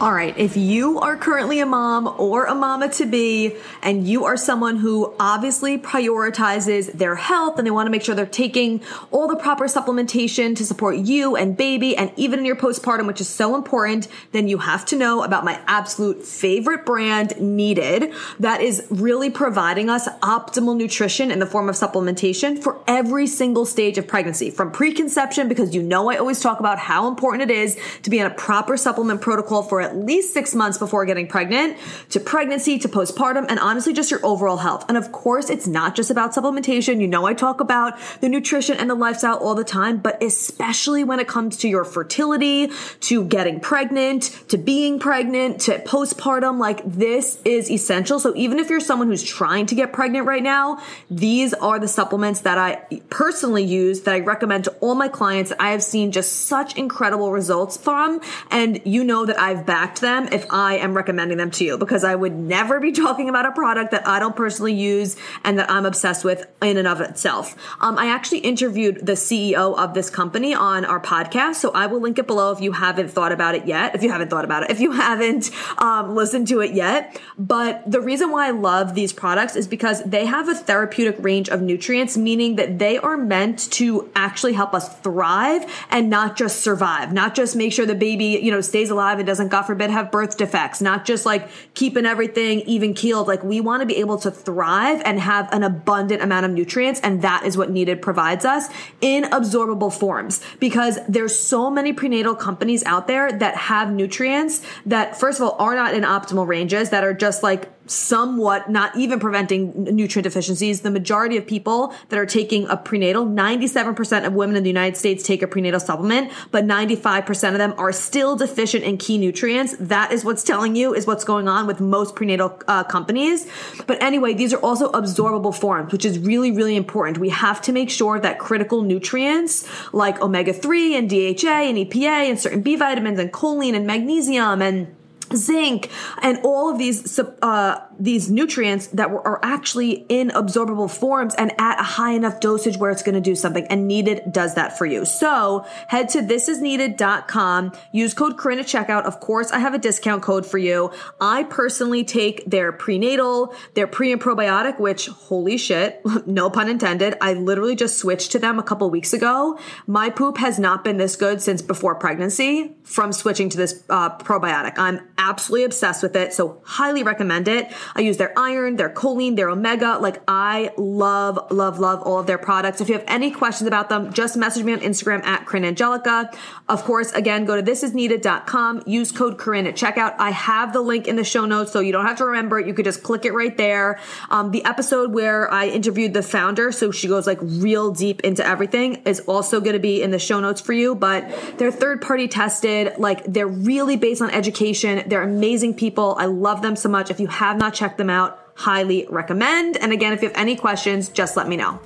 All 0.00 0.12
right, 0.12 0.36
if 0.36 0.56
you 0.56 0.98
are 0.98 1.16
currently 1.16 1.60
a 1.60 1.66
mom 1.66 2.16
or 2.18 2.46
a 2.46 2.54
mama 2.54 2.88
to 2.94 3.06
be, 3.06 3.54
and 3.80 4.08
you 4.08 4.24
are 4.24 4.36
someone 4.36 4.76
who 4.76 5.14
obviously 5.20 5.78
prioritizes 5.78 6.92
their 6.92 7.14
health 7.14 7.58
and 7.58 7.66
they 7.66 7.70
want 7.70 7.86
to 7.86 7.92
make 7.92 8.02
sure 8.02 8.12
they're 8.12 8.26
taking 8.26 8.82
all 9.12 9.28
the 9.28 9.36
proper 9.36 9.66
supplementation 9.66 10.56
to 10.56 10.66
support 10.66 10.96
you 10.96 11.36
and 11.36 11.56
baby, 11.56 11.96
and 11.96 12.10
even 12.16 12.40
in 12.40 12.44
your 12.44 12.56
postpartum, 12.56 13.06
which 13.06 13.20
is 13.20 13.28
so 13.28 13.54
important, 13.54 14.08
then 14.32 14.48
you 14.48 14.58
have 14.58 14.84
to 14.86 14.96
know 14.96 15.22
about 15.22 15.44
my 15.44 15.60
absolute 15.68 16.24
favorite 16.24 16.84
brand, 16.84 17.40
Needed, 17.40 18.12
that 18.40 18.62
is 18.62 18.84
really 18.90 19.30
providing 19.30 19.88
us 19.88 20.08
optimal 20.24 20.76
nutrition 20.76 21.30
in 21.30 21.38
the 21.38 21.46
form 21.46 21.68
of 21.68 21.76
supplementation 21.76 22.60
for 22.60 22.82
every 22.88 23.28
single 23.28 23.64
stage 23.64 23.96
of 23.96 24.08
pregnancy, 24.08 24.50
from 24.50 24.72
preconception, 24.72 25.48
because 25.48 25.72
you 25.72 25.84
know 25.84 26.10
I 26.10 26.16
always 26.16 26.40
talk 26.40 26.58
about 26.58 26.80
how 26.80 27.06
important 27.06 27.48
it 27.48 27.54
is 27.54 27.78
to 28.02 28.10
be 28.10 28.20
on 28.20 28.28
a 28.28 28.34
proper 28.34 28.76
supplement 28.76 29.20
protocol 29.20 29.62
for 29.62 29.83
at 29.84 29.96
least 29.96 30.32
six 30.32 30.54
months 30.54 30.78
before 30.78 31.04
getting 31.04 31.26
pregnant, 31.26 31.76
to 32.10 32.20
pregnancy, 32.20 32.78
to 32.78 32.88
postpartum, 32.88 33.46
and 33.48 33.58
honestly, 33.58 33.92
just 33.92 34.10
your 34.10 34.24
overall 34.24 34.56
health. 34.56 34.84
And 34.88 34.96
of 34.96 35.12
course, 35.12 35.50
it's 35.50 35.66
not 35.66 35.94
just 35.94 36.10
about 36.10 36.32
supplementation. 36.32 37.00
You 37.00 37.06
know, 37.06 37.26
I 37.26 37.34
talk 37.34 37.60
about 37.60 37.98
the 38.20 38.28
nutrition 38.28 38.76
and 38.76 38.88
the 38.90 38.94
lifestyle 38.94 39.36
all 39.36 39.54
the 39.54 39.64
time, 39.64 39.98
but 39.98 40.22
especially 40.22 41.04
when 41.04 41.20
it 41.20 41.28
comes 41.28 41.58
to 41.58 41.68
your 41.68 41.84
fertility, 41.84 42.70
to 43.00 43.24
getting 43.24 43.60
pregnant, 43.60 44.22
to 44.48 44.56
being 44.56 44.98
pregnant, 44.98 45.60
to 45.62 45.78
postpartum, 45.80 46.58
like 46.58 46.82
this 46.84 47.38
is 47.44 47.70
essential. 47.70 48.18
So 48.18 48.34
even 48.36 48.58
if 48.58 48.70
you're 48.70 48.80
someone 48.80 49.08
who's 49.08 49.22
trying 49.22 49.66
to 49.66 49.74
get 49.74 49.92
pregnant 49.92 50.26
right 50.26 50.42
now, 50.42 50.82
these 51.10 51.52
are 51.54 51.78
the 51.78 51.88
supplements 51.88 52.40
that 52.40 52.58
I 52.58 53.00
personally 53.10 53.64
use 53.64 54.02
that 54.02 54.14
I 54.14 54.20
recommend 54.20 54.64
to 54.64 54.70
all 54.80 54.94
my 54.94 55.08
clients. 55.08 55.52
I 55.58 55.70
have 55.70 55.82
seen 55.82 56.12
just 56.12 56.46
such 56.46 56.76
incredible 56.76 57.32
results 57.32 57.76
from. 57.76 58.20
And 58.50 58.80
you 58.84 59.04
know 59.04 59.26
that 59.26 59.38
I've 59.38 59.66
been 59.66 59.73
backed 59.74 60.00
them 60.00 60.28
if 60.30 60.46
I 60.50 60.76
am 60.76 60.94
recommending 60.94 61.36
them 61.36 61.50
to 61.50 61.64
you 61.64 61.76
because 61.76 62.04
I 62.04 62.14
would 62.14 62.32
never 62.32 62.78
be 62.78 62.92
talking 62.92 63.28
about 63.28 63.44
a 63.44 63.50
product 63.50 63.90
that 63.90 64.06
I 64.06 64.20
don't 64.20 64.36
personally 64.36 64.72
use 64.72 65.16
and 65.42 65.58
that 65.58 65.68
I'm 65.68 65.84
obsessed 65.84 66.24
with 66.24 66.46
in 66.62 66.76
and 66.76 66.86
of 66.86 67.00
itself. 67.00 67.56
Um, 67.80 67.98
I 67.98 68.06
actually 68.06 68.38
interviewed 68.38 69.04
the 69.04 69.14
CEO 69.14 69.76
of 69.76 69.92
this 69.92 70.10
company 70.10 70.54
on 70.54 70.84
our 70.84 71.00
podcast, 71.00 71.56
so 71.56 71.72
I 71.72 71.88
will 71.88 72.00
link 72.00 72.20
it 72.20 72.28
below 72.28 72.52
if 72.52 72.60
you 72.60 72.70
haven't 72.70 73.10
thought 73.10 73.32
about 73.32 73.56
it 73.56 73.66
yet. 73.66 73.96
If 73.96 74.04
you 74.04 74.12
haven't 74.12 74.30
thought 74.30 74.44
about 74.44 74.62
it, 74.62 74.70
if 74.70 74.78
you 74.78 74.92
haven't 74.92 75.50
um, 75.78 76.14
listened 76.14 76.46
to 76.48 76.60
it 76.60 76.72
yet. 76.72 77.20
But 77.36 77.82
the 77.90 78.00
reason 78.00 78.30
why 78.30 78.46
I 78.46 78.50
love 78.52 78.94
these 78.94 79.12
products 79.12 79.56
is 79.56 79.66
because 79.66 80.04
they 80.04 80.24
have 80.24 80.48
a 80.48 80.54
therapeutic 80.54 81.16
range 81.18 81.48
of 81.48 81.60
nutrients, 81.62 82.16
meaning 82.16 82.54
that 82.54 82.78
they 82.78 82.96
are 82.98 83.16
meant 83.16 83.72
to 83.72 84.08
actually 84.14 84.52
help 84.52 84.72
us 84.72 84.96
thrive 85.00 85.68
and 85.90 86.08
not 86.08 86.36
just 86.36 86.60
survive, 86.60 87.12
not 87.12 87.34
just 87.34 87.56
make 87.56 87.72
sure 87.72 87.86
the 87.86 87.96
baby, 87.96 88.38
you 88.40 88.52
know, 88.52 88.60
stays 88.60 88.88
alive 88.88 89.18
and 89.18 89.26
doesn't, 89.26 89.48
God 89.48 89.63
forbid, 89.66 89.90
have 89.90 90.10
birth 90.10 90.36
defects, 90.36 90.80
not 90.80 91.04
just 91.04 91.26
like 91.26 91.48
keeping 91.74 92.06
everything 92.06 92.60
even 92.60 92.94
keeled. 92.94 93.28
Like 93.28 93.42
we 93.42 93.60
want 93.60 93.80
to 93.80 93.86
be 93.86 93.96
able 93.96 94.18
to 94.18 94.30
thrive 94.30 95.02
and 95.04 95.20
have 95.20 95.52
an 95.52 95.62
abundant 95.62 96.22
amount 96.22 96.46
of 96.46 96.52
nutrients. 96.52 97.00
And 97.00 97.22
that 97.22 97.44
is 97.44 97.56
what 97.56 97.70
Needed 97.70 98.02
provides 98.02 98.44
us 98.44 98.68
in 99.00 99.24
absorbable 99.24 99.92
forms 99.92 100.40
because 100.60 100.98
there's 101.08 101.38
so 101.38 101.70
many 101.70 101.92
prenatal 101.92 102.34
companies 102.34 102.84
out 102.84 103.06
there 103.06 103.32
that 103.32 103.56
have 103.56 103.90
nutrients 103.90 104.62
that 104.86 105.18
first 105.18 105.40
of 105.40 105.46
all 105.46 105.56
are 105.58 105.74
not 105.74 105.94
in 105.94 106.02
optimal 106.02 106.46
ranges 106.46 106.90
that 106.90 107.04
are 107.04 107.14
just 107.14 107.42
like 107.42 107.70
somewhat 107.86 108.70
not 108.70 108.96
even 108.96 109.20
preventing 109.20 109.84
nutrient 109.84 110.24
deficiencies. 110.24 110.80
The 110.80 110.90
majority 110.90 111.36
of 111.36 111.46
people 111.46 111.94
that 112.08 112.18
are 112.18 112.26
taking 112.26 112.66
a 112.68 112.76
prenatal, 112.76 113.26
97% 113.26 114.26
of 114.26 114.32
women 114.32 114.56
in 114.56 114.62
the 114.62 114.70
United 114.70 114.96
States 114.96 115.22
take 115.22 115.42
a 115.42 115.46
prenatal 115.46 115.80
supplement, 115.80 116.32
but 116.50 116.64
95% 116.64 117.52
of 117.52 117.58
them 117.58 117.74
are 117.76 117.92
still 117.92 118.36
deficient 118.36 118.84
in 118.84 118.96
key 118.96 119.18
nutrients. 119.18 119.76
That 119.78 120.12
is 120.12 120.24
what's 120.24 120.42
telling 120.42 120.76
you 120.76 120.94
is 120.94 121.06
what's 121.06 121.24
going 121.24 121.48
on 121.48 121.66
with 121.66 121.80
most 121.80 122.16
prenatal 122.16 122.60
uh, 122.68 122.84
companies. 122.84 123.46
But 123.86 124.02
anyway, 124.02 124.34
these 124.34 124.52
are 124.52 124.60
also 124.60 124.90
absorbable 124.92 125.54
forms, 125.54 125.92
which 125.92 126.04
is 126.04 126.18
really, 126.18 126.50
really 126.50 126.76
important. 126.76 127.18
We 127.18 127.30
have 127.30 127.60
to 127.62 127.72
make 127.72 127.90
sure 127.90 128.18
that 128.20 128.38
critical 128.38 128.82
nutrients 128.82 129.68
like 129.92 130.20
omega 130.20 130.52
3 130.52 130.96
and 130.96 131.10
DHA 131.10 131.64
and 131.68 131.78
EPA 131.78 132.30
and 132.30 132.40
certain 132.40 132.62
B 132.62 132.76
vitamins 132.76 133.18
and 133.18 133.32
choline 133.32 133.74
and 133.74 133.86
magnesium 133.86 134.62
and 134.62 134.93
zinc 135.36 135.90
and 136.22 136.38
all 136.44 136.70
of 136.70 136.78
these 136.78 137.18
uh, 137.18 137.80
these 137.98 138.30
nutrients 138.30 138.88
that 138.88 139.10
were, 139.10 139.26
are 139.26 139.40
actually 139.42 140.06
in 140.08 140.28
absorbable 140.30 140.90
forms 140.90 141.34
and 141.36 141.52
at 141.58 141.80
a 141.80 141.82
high 141.82 142.12
enough 142.12 142.40
dosage 142.40 142.76
where 142.76 142.90
it's 142.90 143.02
going 143.02 143.14
to 143.14 143.20
do 143.20 143.34
something 143.34 143.66
and 143.66 143.86
needed 143.86 144.22
does 144.30 144.54
that 144.54 144.76
for 144.76 144.86
you 144.86 145.04
so 145.04 145.64
head 145.88 146.08
to 146.08 146.20
thisisneeded.com 146.20 147.72
use 147.92 148.14
code 148.14 148.36
corinne 148.36 148.58
at 148.58 148.66
checkout 148.66 149.04
of 149.04 149.20
course 149.20 149.50
i 149.50 149.58
have 149.58 149.74
a 149.74 149.78
discount 149.78 150.22
code 150.22 150.46
for 150.46 150.58
you 150.58 150.90
i 151.20 151.42
personally 151.44 152.04
take 152.04 152.44
their 152.46 152.72
prenatal 152.72 153.54
their 153.74 153.86
pre 153.86 154.12
and 154.12 154.20
probiotic 154.20 154.78
which 154.78 155.06
holy 155.06 155.56
shit 155.56 156.00
no 156.26 156.50
pun 156.50 156.68
intended 156.68 157.16
i 157.20 157.32
literally 157.32 157.76
just 157.76 157.98
switched 157.98 158.32
to 158.32 158.38
them 158.38 158.58
a 158.58 158.62
couple 158.62 158.88
weeks 158.90 159.12
ago 159.12 159.58
my 159.86 160.10
poop 160.10 160.38
has 160.38 160.58
not 160.58 160.84
been 160.84 160.96
this 160.96 161.16
good 161.16 161.40
since 161.40 161.62
before 161.62 161.94
pregnancy 161.94 162.74
from 162.82 163.12
switching 163.12 163.48
to 163.48 163.56
this 163.56 163.82
uh, 163.90 164.16
probiotic 164.18 164.78
i'm 164.78 165.00
absolutely 165.24 165.64
obsessed 165.64 166.02
with 166.02 166.14
it. 166.16 166.32
So 166.32 166.60
highly 166.64 167.02
recommend 167.02 167.48
it. 167.48 167.72
I 167.94 168.00
use 168.00 168.16
their 168.16 168.32
iron, 168.38 168.76
their 168.76 168.90
choline, 168.90 169.36
their 169.36 169.50
omega. 169.50 169.98
Like 170.00 170.22
I 170.28 170.72
love, 170.76 171.50
love, 171.50 171.78
love 171.78 172.02
all 172.02 172.18
of 172.18 172.26
their 172.26 172.38
products. 172.38 172.80
If 172.80 172.88
you 172.88 172.94
have 172.94 173.04
any 173.06 173.30
questions 173.30 173.68
about 173.68 173.88
them, 173.88 174.12
just 174.12 174.36
message 174.36 174.64
me 174.64 174.72
on 174.72 174.80
Instagram 174.80 175.24
at 175.24 175.46
Corinne 175.46 175.64
Angelica. 175.64 176.30
Of 176.68 176.84
course, 176.84 177.12
again, 177.12 177.44
go 177.44 177.56
to 177.56 177.62
thisisneeded.com, 177.62 178.84
use 178.86 179.12
code 179.12 179.38
Corinne 179.38 179.66
at 179.66 179.74
checkout. 179.74 180.14
I 180.18 180.30
have 180.30 180.72
the 180.72 180.80
link 180.80 181.06
in 181.06 181.16
the 181.16 181.24
show 181.24 181.44
notes, 181.44 181.72
so 181.72 181.80
you 181.80 181.92
don't 181.92 182.06
have 182.06 182.18
to 182.18 182.24
remember 182.24 182.58
it. 182.58 182.66
You 182.66 182.74
could 182.74 182.84
just 182.84 183.02
click 183.02 183.24
it 183.24 183.32
right 183.32 183.56
there. 183.56 183.98
Um, 184.30 184.50
the 184.50 184.64
episode 184.64 185.12
where 185.12 185.52
I 185.52 185.68
interviewed 185.68 186.14
the 186.14 186.22
founder, 186.22 186.72
so 186.72 186.90
she 186.90 187.08
goes 187.08 187.26
like 187.26 187.38
real 187.40 187.90
deep 187.90 188.20
into 188.22 188.46
everything 188.46 189.02
is 189.04 189.20
also 189.20 189.60
going 189.60 189.74
to 189.74 189.80
be 189.80 190.02
in 190.02 190.10
the 190.10 190.18
show 190.18 190.40
notes 190.40 190.60
for 190.60 190.72
you, 190.72 190.94
but 190.94 191.28
they're 191.58 191.72
third 191.72 192.00
party 192.00 192.28
tested. 192.28 192.94
Like 192.98 193.24
they're 193.24 193.46
really 193.46 193.96
based 193.96 194.22
on 194.22 194.30
education. 194.30 195.02
They're 195.06 195.22
amazing 195.22 195.74
people. 195.74 196.16
I 196.18 196.26
love 196.26 196.62
them 196.62 196.76
so 196.76 196.88
much. 196.88 197.10
If 197.10 197.20
you 197.20 197.26
have 197.26 197.56
not 197.56 197.73
checked 197.74 197.98
them 197.98 198.10
out, 198.10 198.38
highly 198.54 199.06
recommend. 199.10 199.76
And 199.76 199.92
again, 199.92 200.12
if 200.12 200.22
you 200.22 200.28
have 200.28 200.36
any 200.36 200.56
questions, 200.56 201.08
just 201.08 201.36
let 201.36 201.48
me 201.48 201.56
know. 201.56 201.80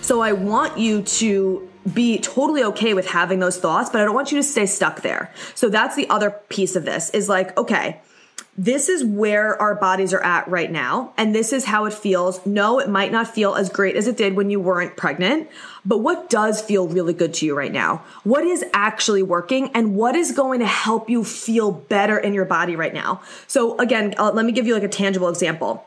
So 0.00 0.20
I 0.20 0.32
want 0.32 0.78
you 0.78 1.02
to 1.02 1.68
be 1.92 2.18
totally 2.18 2.64
okay 2.64 2.94
with 2.94 3.06
having 3.06 3.38
those 3.38 3.58
thoughts, 3.58 3.90
but 3.90 4.00
I 4.00 4.04
don't 4.04 4.14
want 4.14 4.32
you 4.32 4.38
to 4.38 4.42
stay 4.42 4.66
stuck 4.66 5.02
there. 5.02 5.32
So 5.54 5.68
that's 5.68 5.96
the 5.96 6.08
other 6.10 6.30
piece 6.48 6.76
of 6.76 6.84
this 6.84 7.10
is 7.10 7.28
like, 7.28 7.56
okay, 7.56 8.00
this 8.56 8.88
is 8.88 9.04
where 9.04 9.60
our 9.60 9.74
bodies 9.74 10.12
are 10.12 10.22
at 10.22 10.46
right 10.48 10.70
now, 10.70 11.12
and 11.16 11.34
this 11.34 11.52
is 11.52 11.64
how 11.64 11.86
it 11.86 11.92
feels. 11.92 12.44
No, 12.46 12.78
it 12.78 12.88
might 12.88 13.10
not 13.10 13.26
feel 13.26 13.54
as 13.54 13.68
great 13.68 13.96
as 13.96 14.06
it 14.06 14.16
did 14.16 14.36
when 14.36 14.48
you 14.48 14.60
weren't 14.60 14.96
pregnant, 14.96 15.48
but 15.84 15.98
what 15.98 16.30
does 16.30 16.62
feel 16.62 16.86
really 16.86 17.12
good 17.12 17.34
to 17.34 17.46
you 17.46 17.56
right 17.56 17.72
now? 17.72 18.04
What 18.22 18.44
is 18.44 18.64
actually 18.72 19.22
working, 19.22 19.70
and 19.74 19.96
what 19.96 20.14
is 20.14 20.32
going 20.32 20.60
to 20.60 20.66
help 20.66 21.10
you 21.10 21.24
feel 21.24 21.72
better 21.72 22.16
in 22.16 22.32
your 22.32 22.44
body 22.44 22.76
right 22.76 22.94
now? 22.94 23.22
So, 23.48 23.76
again, 23.78 24.14
uh, 24.18 24.30
let 24.32 24.44
me 24.44 24.52
give 24.52 24.66
you 24.66 24.74
like 24.74 24.84
a 24.84 24.88
tangible 24.88 25.28
example 25.28 25.84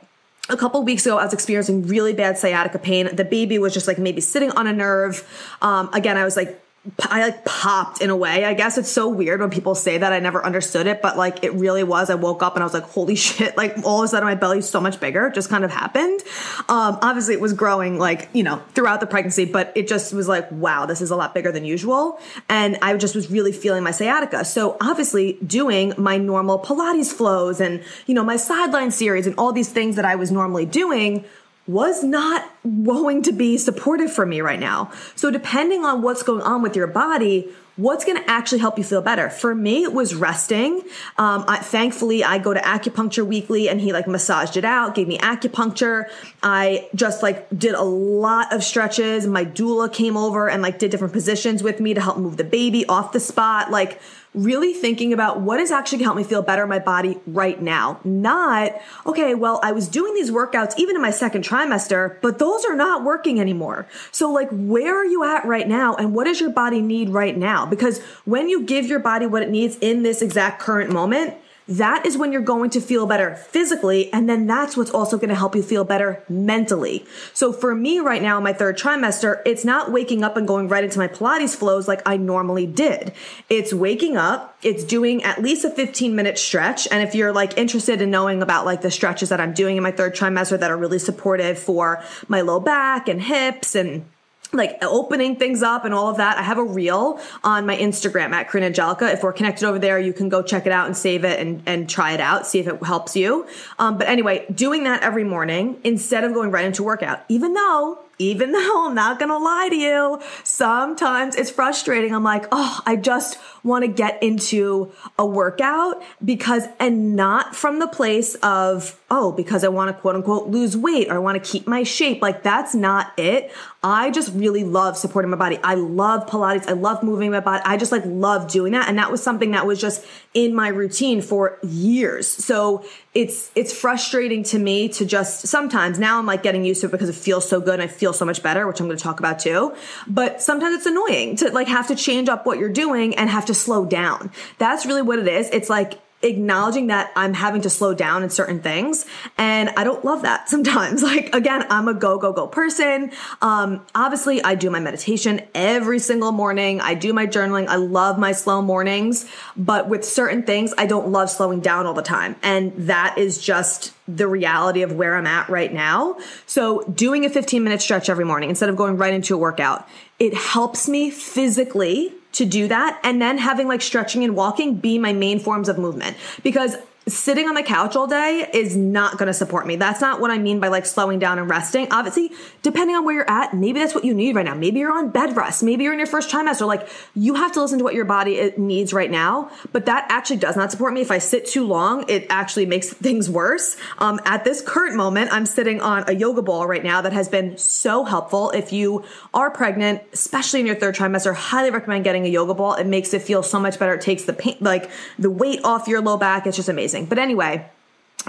a 0.50 0.57
couple 0.57 0.81
weeks 0.83 1.05
ago, 1.05 1.17
I 1.17 1.25
was 1.25 1.33
experiencing 1.33 1.88
really 1.88 2.13
bad 2.13 2.38
sciatica 2.38 2.79
pain. 2.79 3.13
The 3.13 3.25
baby 3.25 3.59
was 3.59 3.74
just 3.74 3.88
like 3.88 3.97
maybe 3.97 4.21
sitting 4.21 4.51
on 4.51 4.67
a 4.67 4.74
nerve. 4.74 5.27
Um, 5.62 5.89
again, 5.93 6.17
I 6.17 6.24
was 6.24 6.38
like 6.38 6.62
I 7.10 7.22
like 7.22 7.46
popped 7.46 8.01
in 8.01 8.10
a 8.10 8.15
way. 8.15 8.46
I 8.46 8.53
guess 8.53 8.77
it's 8.77 8.89
so 8.89 9.10
weird 9.10 9.41
when 9.41 9.50
people 9.50 9.75
say 9.75 9.98
that. 9.98 10.13
I 10.13 10.20
never 10.20 10.46
understood 10.46 10.88
it, 10.88 11.01
but 11.01 11.17
like 11.17 11.44
it 11.44 11.53
really 11.53 11.84
was. 11.84 12.10
I 12.10 12.15
woke 12.15 12.41
up 12.41 12.56
and 12.56 12.63
I 12.63 12.65
was 12.65 12.74
like, 12.74 12.84
holy 12.84 13.15
shit. 13.27 13.58
Like 13.58 13.77
all 13.84 14.00
of 14.00 14.06
a 14.06 14.08
sudden 14.08 14.27
my 14.27 14.36
belly's 14.36 14.70
so 14.70 14.79
much 14.79 15.00
bigger. 15.00 15.27
It 15.27 15.34
just 15.34 15.50
kind 15.50 15.65
of 15.65 15.72
happened. 15.72 16.22
Um, 16.70 16.98
obviously 17.01 17.34
it 17.34 17.41
was 17.41 17.53
growing 17.53 17.98
like, 17.98 18.29
you 18.34 18.44
know, 18.44 18.62
throughout 18.74 19.00
the 19.00 19.08
pregnancy, 19.08 19.46
but 19.46 19.72
it 19.75 19.88
just 19.88 20.13
was 20.13 20.27
like, 20.27 20.50
wow, 20.51 20.86
this 20.86 21.01
is 21.01 21.12
a 21.12 21.15
lot 21.15 21.34
bigger 21.34 21.51
than 21.51 21.65
usual. 21.65 22.20
And 22.48 22.77
I 22.82 22.96
just 22.98 23.15
was 23.15 23.29
really 23.29 23.51
feeling 23.51 23.84
my 23.84 23.91
sciatica. 23.91 24.46
So 24.46 24.77
obviously 24.79 25.34
doing 25.46 25.94
my 25.98 26.17
normal 26.17 26.60
Pilates 26.60 27.12
flows 27.12 27.60
and, 27.60 27.84
you 28.06 28.13
know, 28.13 28.24
my 28.24 28.38
sideline 28.38 28.91
series 28.91 29.27
and 29.27 29.36
all 29.38 29.51
these 29.51 29.70
things 29.70 29.96
that 29.98 30.06
I 30.06 30.15
was 30.15 30.32
normally 30.32 30.65
doing 30.65 31.25
was 31.67 32.03
not 32.03 32.50
going 32.83 33.21
to 33.24 33.31
be 33.31 33.57
supportive 33.57 34.12
for 34.12 34.25
me 34.25 34.41
right 34.41 34.59
now. 34.59 34.91
So, 35.15 35.31
depending 35.31 35.86
on 35.86 36.01
what's 36.01 36.24
going 36.24 36.41
on 36.41 36.62
with 36.62 36.75
your 36.75 36.88
body, 36.88 37.50
what's 37.77 38.03
going 38.03 38.17
to 38.21 38.29
actually 38.29 38.57
help 38.57 38.77
you 38.77 38.83
feel 38.83 39.01
better? 39.01 39.29
For 39.29 39.55
me 39.55 39.83
it 39.83 39.93
was 39.93 40.13
resting. 40.13 40.81
Um, 41.17 41.45
I, 41.47 41.59
thankfully 41.59 42.24
i 42.24 42.38
go 42.39 42.53
to 42.53 42.59
acupuncture 42.59 43.25
weekly 43.25 43.69
and 43.69 43.79
he 43.79 43.93
like 43.93 44.07
massaged 44.07 44.57
it 44.57 44.65
out 44.65 44.95
gave 44.95 45.07
me 45.07 45.17
acupuncture. 45.19 46.09
I 46.43 46.89
just 46.95 47.24
like 47.24 47.47
did 47.57 47.75
a 47.75 47.83
lot 47.83 48.51
of 48.51 48.63
stretches. 48.63 49.25
My 49.27 49.45
doula 49.45 49.91
came 49.93 50.17
over 50.17 50.50
and 50.50 50.62
like 50.62 50.79
did 50.79 50.91
different 50.91 51.13
positions 51.13 51.63
with 51.63 51.79
me 51.79 51.93
to 51.93 52.01
help 52.01 52.17
move 52.17 52.38
the 52.38 52.43
baby 52.43 52.86
off 52.88 53.12
the 53.12 53.19
spot. 53.19 53.71
Like 53.71 54.01
really 54.38 54.74
thinking 54.74 55.12
about 55.12 55.41
what 55.41 55.60
is 55.60 55.72
actually 55.72 55.98
going 55.98 56.06
to 56.06 56.06
help 56.06 56.17
me 56.17 56.24
feel 56.24 56.41
better 56.41 56.63
in 56.63 56.70
my 56.70 56.79
body 56.79 57.20
right 57.25 57.62
now. 57.62 58.00
Not, 58.03 58.74
okay, 59.06 59.34
well, 59.34 59.60
I 59.63 59.72
was 59.72 59.88
doing 59.88 60.13
these 60.13 60.32
workouts 60.32 60.74
even 60.77 60.96
in 60.96 61.01
my 61.01 61.12
second 61.12 61.44
trimester, 61.44 62.22
but 62.22 62.39
those 62.39 62.63
are 62.65 62.75
not 62.75 63.03
working 63.03 63.39
anymore. 63.39 63.88
So, 64.12 64.32
like, 64.32 64.50
where 64.51 64.96
are 64.96 65.06
you 65.06 65.24
at 65.24 65.46
right 65.46 65.67
now? 65.67 65.96
And 65.96 66.13
what 66.13 66.25
does 66.25 66.39
your 66.39 66.51
body 66.51 66.82
need 66.82 67.10
right 67.10 67.36
now? 67.36 67.65
Because 67.65 68.00
when 68.25 68.48
you 68.48 68.63
give 68.63 68.86
your 68.86 69.00
body 69.00 69.25
what 69.25 69.41
it 69.41 69.50
needs 69.50 69.77
in 69.82 70.03
this 70.03 70.22
exact 70.22 70.60
current 70.60 70.91
moment, 70.91 71.34
that 71.67 72.05
is 72.05 72.17
when 72.17 72.31
you're 72.31 72.41
going 72.41 72.69
to 72.71 72.81
feel 72.81 73.05
better 73.05 73.36
physically. 73.36 74.12
And 74.13 74.29
then 74.29 74.47
that's 74.47 74.77
what's 74.77 74.91
also 74.91 75.17
going 75.17 75.29
to 75.29 75.36
help 75.36 75.55
you 75.55 75.63
feel 75.63 75.83
better 75.83 76.24
mentally. 76.29 77.05
So 77.33 77.51
for 77.51 77.75
me 77.75 78.00
right 78.00 78.21
now, 78.21 78.39
my 78.39 78.53
third 78.53 78.77
trimester, 78.77 79.41
it's 79.45 79.65
not 79.65 79.91
waking 79.91 80.24
up 80.24 80.38
and 80.38 80.47
going 80.47 80.67
right 80.67 80.83
into 80.83 81.00
my 81.00 81.07
Pilates 81.07 81.55
flows 81.55 81.88
like 81.88 82.01
I 82.05 82.17
normally 82.17 82.65
did. 82.65 83.13
It's 83.50 83.74
waking 83.74 84.17
up, 84.17 84.57
it's 84.63 84.83
doing 84.83 85.24
at 85.24 85.41
least 85.41 85.65
a 85.65 85.69
15 85.69 86.15
minute 86.15 86.38
stretch. 86.38 86.88
And 86.89 87.07
if 87.07 87.15
you're 87.15 87.33
like 87.33 87.57
interested 87.57 88.01
in 88.01 88.12
knowing 88.12 88.41
about 88.41 88.65
like 88.65 88.81
the 88.81 88.91
stretches 88.91 89.29
that 89.29 89.41
I'm 89.41 89.53
doing 89.53 89.77
in 89.77 89.83
my 89.83 89.91
third 89.91 90.15
trimester 90.15 90.59
that 90.59 90.71
are 90.71 90.77
really 90.77 91.00
supportive 91.00 91.59
for 91.59 92.03
my 92.27 92.41
low 92.41 92.59
back 92.59 93.07
and 93.07 93.21
hips 93.21 93.75
and 93.75 94.05
like 94.54 94.77
opening 94.82 95.36
things 95.36 95.62
up 95.62 95.86
and 95.86 95.94
all 95.94 96.10
of 96.10 96.18
that. 96.18 96.38
I 96.38 96.42
have 96.42 96.58
a 96.58 96.63
reel 96.63 97.20
on 97.44 97.66
my 97.66 97.75
Instagram 97.75 98.32
at 98.32 98.50
Corinne 98.50 98.63
Angelica. 98.63 99.12
If 99.12 99.24
we're 99.24 99.34
connected 99.34 99.68
over 99.68 99.80
there, 99.80 100.00
you 100.00 100.13
can 100.13 100.30
go 100.30 100.42
check 100.42 100.66
it 100.66 100.72
out 100.72 100.88
and 100.88 100.96
save 100.96 101.25
it 101.25 101.39
and, 101.39 101.62
and 101.66 101.89
try 101.89 102.13
it 102.13 102.20
out, 102.20 102.48
see 102.48 102.60
if 102.60 102.68
it 102.68 102.82
helps 102.84 103.16
you. 103.16 103.46
Um, 103.80 103.98
but 103.98 104.08
anyway, 104.08 104.46
doing 104.54 104.84
that 104.86 105.04
every 105.04 105.24
morning 105.24 105.80
instead 105.84 106.24
of 106.24 106.34
going 106.34 106.51
right 106.51 106.66
into 106.66 106.84
workout, 106.84 107.24
even 107.30 107.54
though 107.54 108.00
even 108.19 108.51
though 108.53 108.88
I'm 108.88 108.95
not 108.95 109.19
gonna 109.19 109.38
lie 109.38 109.69
to 109.69 109.75
you, 109.75 110.21
sometimes 110.43 111.36
it's 111.36 111.50
frustrating. 111.50 112.13
I'm 112.13 112.24
like, 112.24 112.45
oh, 112.51 112.81
I 112.86 112.95
just 112.95 113.38
want 113.63 113.83
to 113.83 113.88
get 113.88 114.21
into 114.24 114.91
a 115.19 115.25
workout 115.25 116.01
because, 116.24 116.63
and 116.79 117.15
not 117.15 117.55
from 117.55 117.79
the 117.79 117.88
place 117.88 118.36
of, 118.36 119.00
oh, 119.12 119.31
because 119.31 119.63
I 119.63 119.67
want 119.67 119.95
to 119.95 120.01
quote 120.01 120.15
unquote 120.15 120.47
lose 120.47 120.75
weight 120.75 121.09
or 121.09 121.15
I 121.15 121.19
want 121.19 121.43
to 121.43 121.51
keep 121.51 121.67
my 121.67 121.83
shape. 121.83 122.21
Like 122.21 122.43
that's 122.43 122.74
not 122.74 123.13
it. 123.17 123.51
I 123.83 124.09
just 124.09 124.33
really 124.33 124.63
love 124.63 124.97
supporting 124.97 125.31
my 125.31 125.38
body. 125.38 125.59
I 125.63 125.75
love 125.75 126.27
Pilates. 126.27 126.67
I 126.67 126.74
love 126.74 127.03
moving 127.03 127.31
my 127.31 127.39
body. 127.39 127.62
I 127.65 127.77
just 127.77 127.91
like 127.91 128.03
love 128.05 128.51
doing 128.51 128.74
that. 128.74 128.89
And 128.89 128.97
that 128.97 129.12
was 129.12 129.21
something 129.21 129.51
that 129.51 129.67
was 129.67 129.79
just 129.79 130.05
in 130.38 130.53
my 130.53 130.67
routine 130.67 131.20
for 131.20 131.58
years. 131.63 132.27
So 132.27 132.86
it's, 133.15 133.50
it's 133.56 133.74
frustrating 133.74 134.44
to 134.44 134.60
me 134.60 134.88
to 134.89 135.03
just 135.03 135.48
sometimes 135.48 135.98
now 135.98 136.20
I'm 136.20 136.27
like 136.27 136.44
getting 136.44 136.63
used 136.63 136.82
to 136.82 136.88
it 136.88 136.91
because 136.91 137.10
it 137.10 137.15
feels 137.15 137.50
so 137.50 137.60
good 137.60 137.74
and 137.74 137.82
I 137.82 137.88
feel 137.88 138.13
so 138.13 138.24
much 138.24 138.44
better, 138.44 138.67
which 138.67 138.79
I'm 138.79 138.86
going 138.86 138.98
to 138.98 139.03
talk 139.03 139.17
about 139.17 139.39
too. 139.39 139.74
But 140.06 140.39
sometimes 140.39 140.75
it's 140.75 140.86
annoying 140.86 141.38
to 141.38 141.50
like 141.50 141.67
have 141.67 141.88
to 141.88 141.96
change 141.96 142.29
up 142.29 142.46
what 142.46 142.60
you're 142.60 142.70
doing 142.70 143.15
and 143.15 143.32
have 143.32 143.48
to 143.48 143.56
slow 143.56 143.84
down. 143.84 144.29
That's 144.60 144.86
really 144.86 145.01
what 145.01 145.17
it 145.17 145.27
is. 145.27 145.50
It's 145.50 145.72
like 145.72 146.00
acknowledging 146.24 146.88
that 146.88 147.12
I'm 147.15 147.33
having 147.33 147.62
to 147.62 147.69
slow 147.69 147.93
down 147.93 148.24
in 148.24 148.29
certain 148.29 148.59
things. 148.59 149.05
And 149.38 149.69
I 149.69 149.83
don't 149.83 150.03
love 150.03 150.24
that 150.24 150.50
sometimes. 150.50 151.03
Like, 151.03 151.33
again, 151.33 151.65
I'm 151.69 151.88
a 151.88 151.93
go, 151.93 152.17
go, 152.17 152.33
go 152.33 152.47
person. 152.47 153.12
Um, 153.41 153.86
obviously 153.93 154.43
I 154.43 154.55
do 154.55 154.69
my 154.69 154.79
meditation 154.79 155.41
every 155.53 156.00
single 156.00 156.31
morning. 156.31 156.81
I 156.81 156.95
do 156.95 157.13
my 157.13 157.27
journaling. 157.27 157.67
I 157.67 157.75
love 157.75 158.17
my 158.17 158.31
slow 158.31 158.62
mornings, 158.62 159.29
but 159.55 159.89
with 159.89 160.03
certain 160.03 160.43
things, 160.43 160.74
I 160.77 160.86
don't 160.86 161.09
love 161.09 161.29
slowing 161.29 161.59
down 161.59 161.86
all 161.86 161.93
the 161.93 162.01
time. 162.01 162.36
And 162.41 162.74
that 162.88 163.17
is 163.17 163.39
just 163.39 163.93
the 164.07 164.27
reality 164.27 164.81
of 164.81 164.93
where 164.93 165.15
I'm 165.15 165.27
at 165.27 165.50
right 165.50 165.74
now. 165.74 166.17
So 166.45 166.83
doing 166.83 167.25
a 167.25 167.29
15 167.29 167.63
minute 167.63 167.81
stretch 167.81 168.09
every 168.09 168.25
morning 168.25 168.50
instead 168.50 168.69
of 168.69 168.75
going 168.75 168.97
right 168.97 169.13
into 169.13 169.36
a 169.36 169.38
workout, 169.38 169.88
it 170.19 170.33
helps 170.33 170.88
me 170.88 171.12
physically 171.12 172.13
to 172.34 172.46
do 172.46 172.67
that 172.67 173.00
and 173.03 173.22
then 173.22 173.38
having 173.38 173.67
like 173.67 173.81
stretching 173.81 174.24
and 174.24 174.36
walking 174.36 174.75
be 174.75 174.98
my 175.00 175.13
main 175.13 175.39
forms 175.39 175.69
of 175.69 175.77
movement. 175.77 176.17
Because 176.43 176.75
sitting 177.07 177.47
on 177.47 177.55
the 177.55 177.63
couch 177.63 177.95
all 177.95 178.05
day 178.05 178.49
is 178.53 178.75
not 178.75 179.17
going 179.17 179.27
to 179.27 179.33
support 179.33 179.65
me. 179.65 179.77
That's 179.77 180.01
not 180.01 180.19
what 180.19 180.29
I 180.29 180.37
mean 180.37 180.59
by 180.59 180.67
like 180.67 180.85
slowing 180.85 181.19
down 181.19 181.39
and 181.39 181.49
resting. 181.49 181.87
Obviously, 181.91 182.31
depending 182.63 182.95
on 182.97 183.05
where 183.05 183.15
you're 183.15 183.29
at, 183.29 183.53
maybe 183.53 183.79
that's 183.79 183.95
what 183.95 184.03
you 184.03 184.13
need 184.13 184.35
right 184.35 184.45
now. 184.45 184.53
Maybe 184.53 184.79
you're 184.79 184.91
on 184.91 185.09
bed 185.09 185.35
rest. 185.35 185.63
Maybe 185.63 185.85
you're 185.85 185.93
in 185.93 185.99
your 185.99 186.07
first 186.07 186.29
trimester. 186.29 186.67
Like 186.67 186.89
you 187.15 187.35
have 187.35 187.53
to 187.53 187.61
listen 187.61 187.77
to 187.77 187.83
what 187.83 187.93
your 187.93 188.05
body 188.05 188.51
needs 188.57 188.91
right 188.91 189.09
now. 189.09 189.49
But 189.71 189.85
that 189.85 190.05
actually 190.09 190.37
does 190.37 190.57
not 190.57 190.69
support 190.71 190.93
me. 190.93 191.01
If 191.01 191.11
I 191.11 191.19
sit 191.19 191.45
too 191.45 191.65
long, 191.65 192.03
it 192.09 192.27
actually 192.29 192.65
makes 192.65 192.91
things 192.91 193.29
worse. 193.29 193.77
Um, 193.99 194.19
at 194.25 194.43
this 194.43 194.61
current 194.61 194.95
moment, 194.95 195.31
I'm 195.31 195.45
sitting 195.45 195.79
on 195.79 196.03
a 196.07 196.13
yoga 196.13 196.41
ball 196.41 196.67
right 196.67 196.83
now 196.83 197.01
that 197.01 197.13
has 197.13 197.29
been 197.29 197.57
so 197.57 198.03
helpful. 198.03 198.49
If 198.51 198.73
you 198.73 199.05
are 199.33 199.49
pregnant, 199.49 200.01
especially 200.11 200.59
in 200.59 200.65
your 200.65 200.75
third 200.75 200.95
trimester, 200.95 201.33
highly 201.33 201.71
recommend 201.71 202.03
getting 202.03 202.25
a 202.25 202.29
yoga 202.29 202.53
ball. 202.53 202.73
It 202.73 202.85
makes 202.85 203.13
it 203.13 203.21
feel 203.21 203.43
so 203.43 203.59
much 203.59 203.79
better. 203.79 203.93
It 203.93 204.01
takes 204.01 204.25
the 204.25 204.33
pain, 204.33 204.57
like 204.59 204.89
the 205.17 205.29
weight 205.29 205.61
off 205.63 205.87
your 205.87 206.01
low 206.01 206.17
back. 206.17 206.45
It's 206.45 206.57
just 206.57 206.67
amazing 206.67 206.97
amazing. 206.98 207.10
But 207.10 207.20
anyway, 207.20 207.70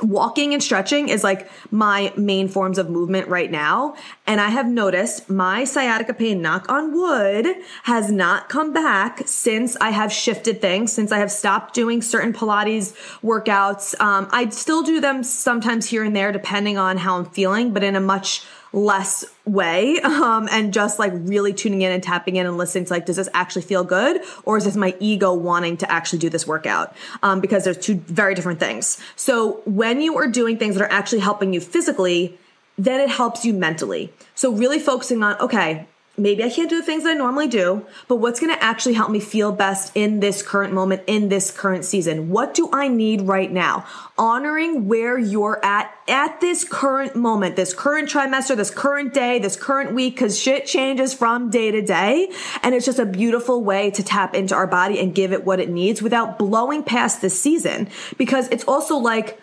walking 0.02 0.54
and 0.54 0.62
stretching 0.62 1.08
is 1.08 1.24
like 1.24 1.50
my 1.70 2.12
main 2.16 2.48
forms 2.48 2.78
of 2.78 2.88
movement 2.88 3.26
right 3.28 3.50
now. 3.50 3.96
And 4.26 4.40
I 4.40 4.48
have 4.50 4.66
noticed 4.66 5.28
my 5.28 5.64
sciatica 5.64 6.14
pain, 6.14 6.40
knock 6.40 6.70
on 6.70 6.92
wood, 6.94 7.46
has 7.84 8.10
not 8.10 8.48
come 8.48 8.72
back 8.72 9.22
since 9.26 9.76
I 9.80 9.90
have 9.90 10.12
shifted 10.12 10.60
things, 10.60 10.92
since 10.92 11.10
I 11.10 11.18
have 11.18 11.32
stopped 11.32 11.74
doing 11.74 12.02
certain 12.02 12.32
Pilates 12.32 12.94
workouts. 13.22 13.98
Um, 14.00 14.28
I 14.30 14.48
still 14.50 14.82
do 14.82 15.00
them 15.00 15.22
sometimes 15.22 15.86
here 15.86 16.04
and 16.04 16.14
there, 16.14 16.32
depending 16.32 16.78
on 16.78 16.98
how 16.98 17.18
I'm 17.18 17.24
feeling, 17.24 17.72
but 17.72 17.82
in 17.82 17.96
a 17.96 18.00
much 18.00 18.44
less 18.72 19.24
way 19.44 19.98
um, 20.00 20.48
and 20.50 20.72
just 20.72 20.98
like 20.98 21.12
really 21.14 21.52
tuning 21.52 21.82
in 21.82 21.92
and 21.92 22.02
tapping 22.02 22.36
in 22.36 22.46
and 22.46 22.56
listening 22.58 22.84
to 22.84 22.92
like 22.92 23.06
does 23.06 23.16
this 23.16 23.28
actually 23.34 23.62
feel 23.62 23.84
good 23.84 24.20
or 24.44 24.56
is 24.58 24.64
this 24.64 24.76
my 24.76 24.94
ego 25.00 25.32
wanting 25.32 25.76
to 25.76 25.90
actually 25.90 26.18
do 26.18 26.28
this 26.28 26.46
workout? 26.46 26.94
Um, 27.22 27.40
because 27.40 27.64
there's 27.64 27.78
two 27.78 27.96
very 27.96 28.34
different 28.34 28.60
things. 28.60 29.00
So 29.16 29.62
when 29.64 30.00
you 30.00 30.16
are 30.18 30.26
doing 30.26 30.58
things 30.58 30.74
that 30.76 30.84
are 30.84 30.92
actually 30.92 31.20
helping 31.20 31.52
you 31.52 31.60
physically 31.60 32.38
then 32.80 33.00
it 33.00 33.10
helps 33.10 33.44
you 33.44 33.52
mentally. 33.52 34.12
So 34.36 34.52
really 34.52 34.78
focusing 34.78 35.22
on 35.22 35.38
okay 35.40 35.86
maybe 36.18 36.44
I 36.44 36.50
can't 36.50 36.68
do 36.68 36.76
the 36.76 36.82
things 36.82 37.06
I 37.06 37.14
normally 37.14 37.48
do, 37.48 37.86
but 38.08 38.16
what's 38.16 38.40
going 38.40 38.54
to 38.54 38.62
actually 38.62 38.94
help 38.94 39.10
me 39.10 39.20
feel 39.20 39.52
best 39.52 39.92
in 39.94 40.20
this 40.20 40.42
current 40.42 40.72
moment, 40.72 41.02
in 41.06 41.28
this 41.28 41.50
current 41.50 41.84
season? 41.84 42.30
What 42.30 42.54
do 42.54 42.68
I 42.72 42.88
need 42.88 43.22
right 43.22 43.50
now? 43.50 43.84
Honoring 44.16 44.88
where 44.88 45.18
you're 45.18 45.64
at 45.64 45.94
at 46.08 46.40
this 46.40 46.64
current 46.64 47.14
moment, 47.14 47.56
this 47.56 47.74
current 47.74 48.08
trimester, 48.08 48.56
this 48.56 48.70
current 48.70 49.12
day, 49.14 49.38
this 49.38 49.56
current 49.56 49.94
week, 49.94 50.14
because 50.14 50.38
shit 50.38 50.66
changes 50.66 51.14
from 51.14 51.50
day 51.50 51.70
to 51.70 51.82
day. 51.82 52.32
And 52.62 52.74
it's 52.74 52.86
just 52.86 52.98
a 52.98 53.06
beautiful 53.06 53.62
way 53.62 53.90
to 53.92 54.02
tap 54.02 54.34
into 54.34 54.54
our 54.54 54.66
body 54.66 54.98
and 54.98 55.14
give 55.14 55.32
it 55.32 55.44
what 55.44 55.60
it 55.60 55.68
needs 55.68 56.02
without 56.02 56.38
blowing 56.38 56.82
past 56.82 57.20
this 57.20 57.38
season. 57.38 57.88
Because 58.16 58.48
it's 58.48 58.64
also 58.64 58.96
like, 58.96 59.40